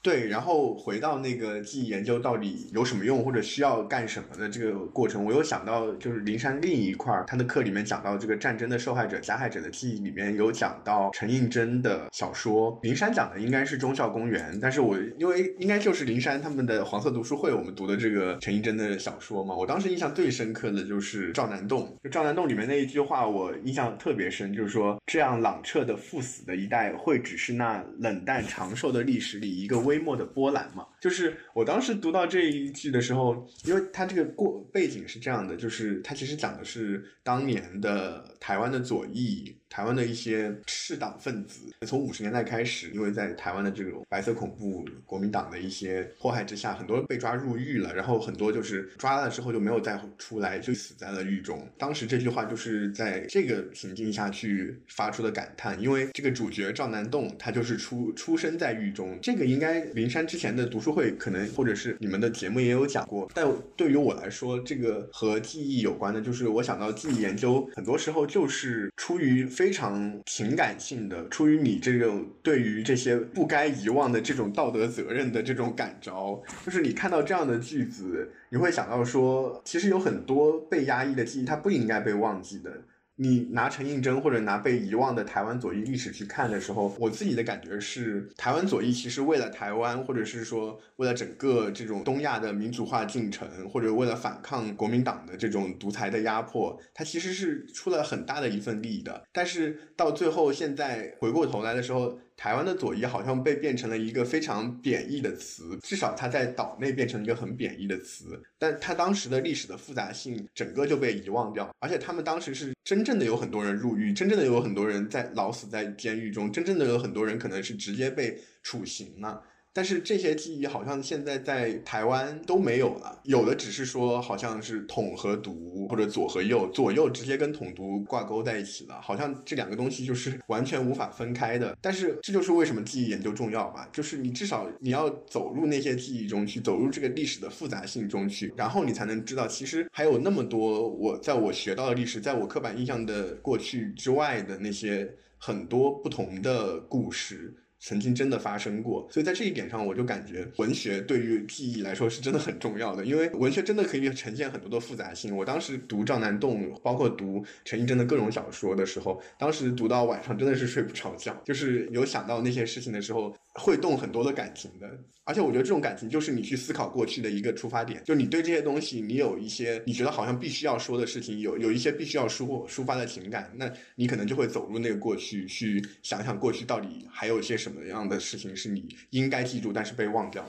[0.02, 12.80] 对，然后回到那个记忆研究到底有什么用或者需要干什么的这个过程，我又想到就是灵山另一块儿，他的课里面讲到这个战争的受害者、加害者的记忆里面有讲到陈应真的小说。
[12.84, 29.98] 灵山讲的应该是忠孝公园，但是我因为应该就是灵山他们的黄色读书会，我们读的这个陈应真的小说嘛，我当时印象最深刻的就是赵南洞，就赵南洞里面那一句话我印象特别深，就是说这样朗彻的赴死的一代，会只是那冷淡长寿的历史里一个微。
[30.08, 39.58] 末的波澜嘛，就是我当时读到这一句的时候，因为它这个过背景是这样的，就是它其实讲的是当年的台湾的左翼。
[39.70, 51.68] 台湾的一些赤党分子，从五十年代开始，因为在台湾的这种白色恐怖、国民党的一些迫害之下，很多被抓入狱了，然后很多就是抓了之后就没有再出来，就死在了狱中。
[51.78, 59.20] 当时这句话就是在这个情境下去发出的感叹，因为这个主角赵南栋他就是出出生在狱中。
[59.22, 63.46] 这个应该林山之前的读书会可能或者是你们的节目也有讲过，但
[63.76, 69.46] 对于我来说，这个和记忆有关的，就是我想到记忆研究，很多时候就是出于。
[69.58, 82.72] 非常情感性的，出于你这种对于这些不该遗忘的这种道德责任的这种感召，就是你看到这样的句子，你会想到说，其实有很多被压抑的记忆，它不应该被忘记的。
[83.20, 99.24] 你拿陈应真或者拿被遗忘的台湾左翼历史去看的时候，我自己的感觉是，台湾左翼其实为了台湾，或者是说为了整个这种东亚的民主化进程，或者为了反抗国民党的这种独裁的压迫，它其实是出了很大的一份力的。
[99.34, 102.20] 但是到最后，现在回过头来的时候。
[102.38, 108.40] 台湾的左翼好像被变成了一个非常贬义的词，至少它在岛内变成一个很贬义的词。
[108.60, 111.70] 但它当时的历史的复杂性，整个就被遗忘掉。
[111.80, 119.42] 而且他们当时是真正的有很多人入狱，真正的有很多人在老死在监狱中，真正的有很多人可能是直接被处刑了。
[119.78, 131.78] 但是这些记忆好像现在在台湾都没有了，有的只是说好像是统和独或者左和右，左右直接跟统独挂钩在一起了，好像这两个东西就是 完全无法分开的。
[131.80, 147.54] 但是这就是为什么记忆研究重要吧，就是你至少你要走入那些记忆中去，走入这个历史的复杂性中去，然后你才能知道其实还有那么多我在我学到的历史，在我刻板印象的过去之外的那些很多不同的故事。
[147.88, 155.34] 曾经真的发生过，所以在这一点上，我就感觉文学对于记忆来说是真的很重要的，因为文学真的可以呈现很多的复杂性。
[155.34, 163.34] 我当时读赵南栋，包括读陈亦真的各种小说的时候，当时读到晚上真的是睡不着觉，就是有想到那些事情的时候。
[163.58, 164.88] 会动很多的感情的，
[165.24, 180.48] 而且我觉得这种感情就是你去思考过去的一个出发点，就你对这些东西，你有一些你觉得好像必须要说的事情，有有一些必须要抒抒发的情感，那你可能就会走入那个过去，去想想过去到底还有一些什么样的事情是你应该记住，但是被忘掉。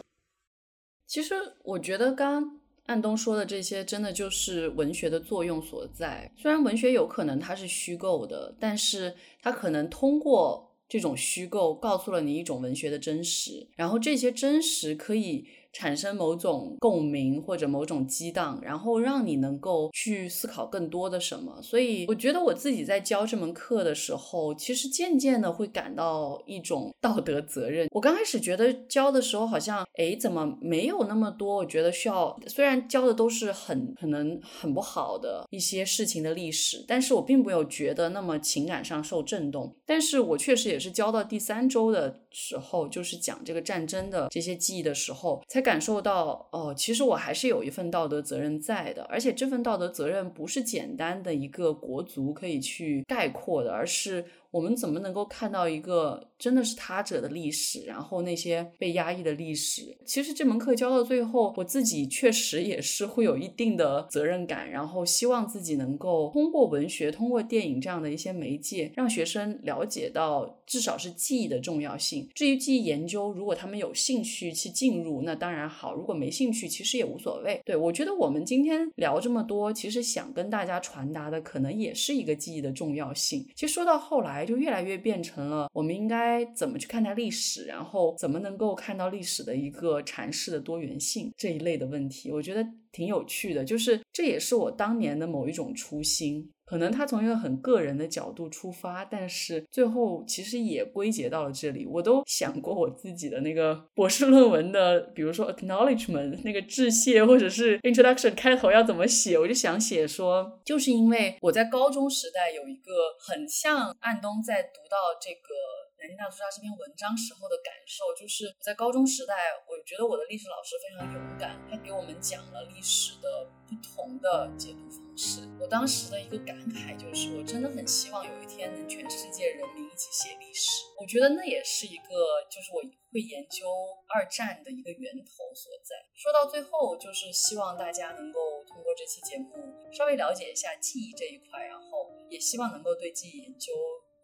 [1.07, 6.31] 其实我觉得刚安东说的这些，真的就是文学的作用所在。
[6.37, 15.45] 虽然文学有可能它是虚构的，但是它可能通过这种虚构，告诉了你一种文学的真实，然后这些真实可以。
[15.73, 21.61] 产生某种共鸣或者某种激荡，然后让你能够去思考更多的什么。
[21.63, 27.89] 所以我觉得我自己在教这门课的时候，其实渐渐的会感到一种道德责任。
[27.93, 31.57] 我刚开始觉得教的时候好像，哎，怎么没有那么多？
[31.57, 39.75] 我觉得需要，虽然教的都是很可能很不好的一些事情的历史，但是我并没有觉得那么情感上受震动。
[39.87, 54.25] 但是我确实也是教到第三周的时候，就是讲这个战争的这些记忆的时候，感受到哦，其实我还是有一份道德责任在的，而且这份道德责任不是简单的一个国足可以去概括的，而是。
[54.51, 59.97] 我们怎么能够看到一个真的是他者的历史，然后那些被压抑的历史？
[60.07, 72.27] 其实这门课教到最后，我自己确实也是会有一定的责任感，然后希望自己能够通过文学、通过电影这样的一些媒介，让学生了解到至少是记忆的重要性。
[72.35, 77.61] 至于记忆研究，如果他们有兴趣去进入，那当然好；如果没兴趣，其实也无所谓。
[77.67, 83.47] 对我觉得我们今天聊这么多，其实想跟大家传达的，可能也是一个记忆的重要性。
[83.55, 84.38] 其实说到后来。
[84.45, 93.65] 就越来越变成了我们应该怎么去看待历史，然后怎么能够看到历史的一个阐释的多元性这一类的问题，我觉得挺有趣的。
[93.65, 96.51] 就是这也是我当年的某一种初心。
[96.69, 101.87] 可能他从一个很个人的角度出发，但是最后其实也归结到了这里。
[101.87, 115.88] 我都想过我自己的那个 博士论文的，比如说 acknowledgement 那个致谢，或者是 introduction 开头要怎么写，我就想写说，就是因为我在高中时代有一个很像安东在读到这个。
[116.09, 125.45] 南京大屠杀这篇文章时候的感受，就是在高中时代，我觉得我的历史老师非常勇敢，他给我们讲了历史的不同的解读方式。
[125.61, 130.89] 我当时的一个感慨就是，我真的很希望有一天能全世界人民一起写历史。
[130.99, 132.81] 我觉得那也是一个，就是我
[133.13, 133.69] 会研究
[134.09, 135.93] 二战的一个源头所在。
[136.17, 139.53] 说到最后，就是希望大家能够通过这期节目
[139.93, 143.75] 稍微了解一下记忆这一块，然后也希望能够对记忆研究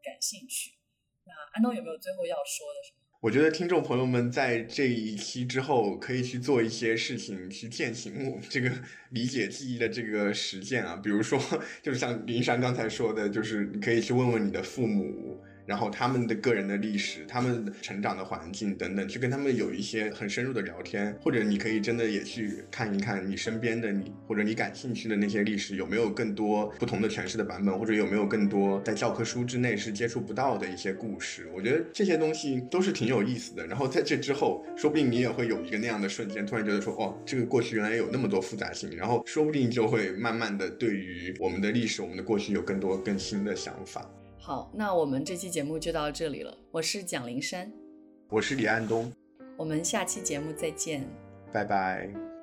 [0.02, 0.73] 感兴趣。
[1.26, 2.98] 那安东有没有最后要说的什么？
[3.20, 8.70] 我觉得听众朋友们在这一期之后可以去做一些事情，去践行我这个
[9.10, 10.96] 理解记忆的这个实践啊。
[10.96, 11.40] 比如说，
[11.82, 15.40] 就是像林珊刚才说的，就是你可以去问问你的父母。
[15.66, 31.48] 然后他们的个人的历史、他们成长的环境等等，去跟他们有一些很深入的聊天，或者你可以真的也去看一看你身边的你，或者你感兴趣的那些历史有没有更多不同的诠释的版本，或者有没有更多在教科书之内是接触不到的一些故事。
[31.54, 33.66] 我觉得这些东西都是挺有意思的。
[33.66, 44.08] 然后在这之后，说不定你也会有一个那样的瞬间，突然觉得说，哦，这个过去原来有那么多复杂性，然后说不定就会慢慢的对于我们的历史、我们的过去有更多更新的想法。
[44.46, 46.54] 好，那我们这期节目就到这里了。
[46.70, 47.72] 我是蒋灵山，
[48.28, 49.10] 我是李安东，
[49.56, 51.02] 我们下期节目再见，
[51.50, 52.34] 拜拜。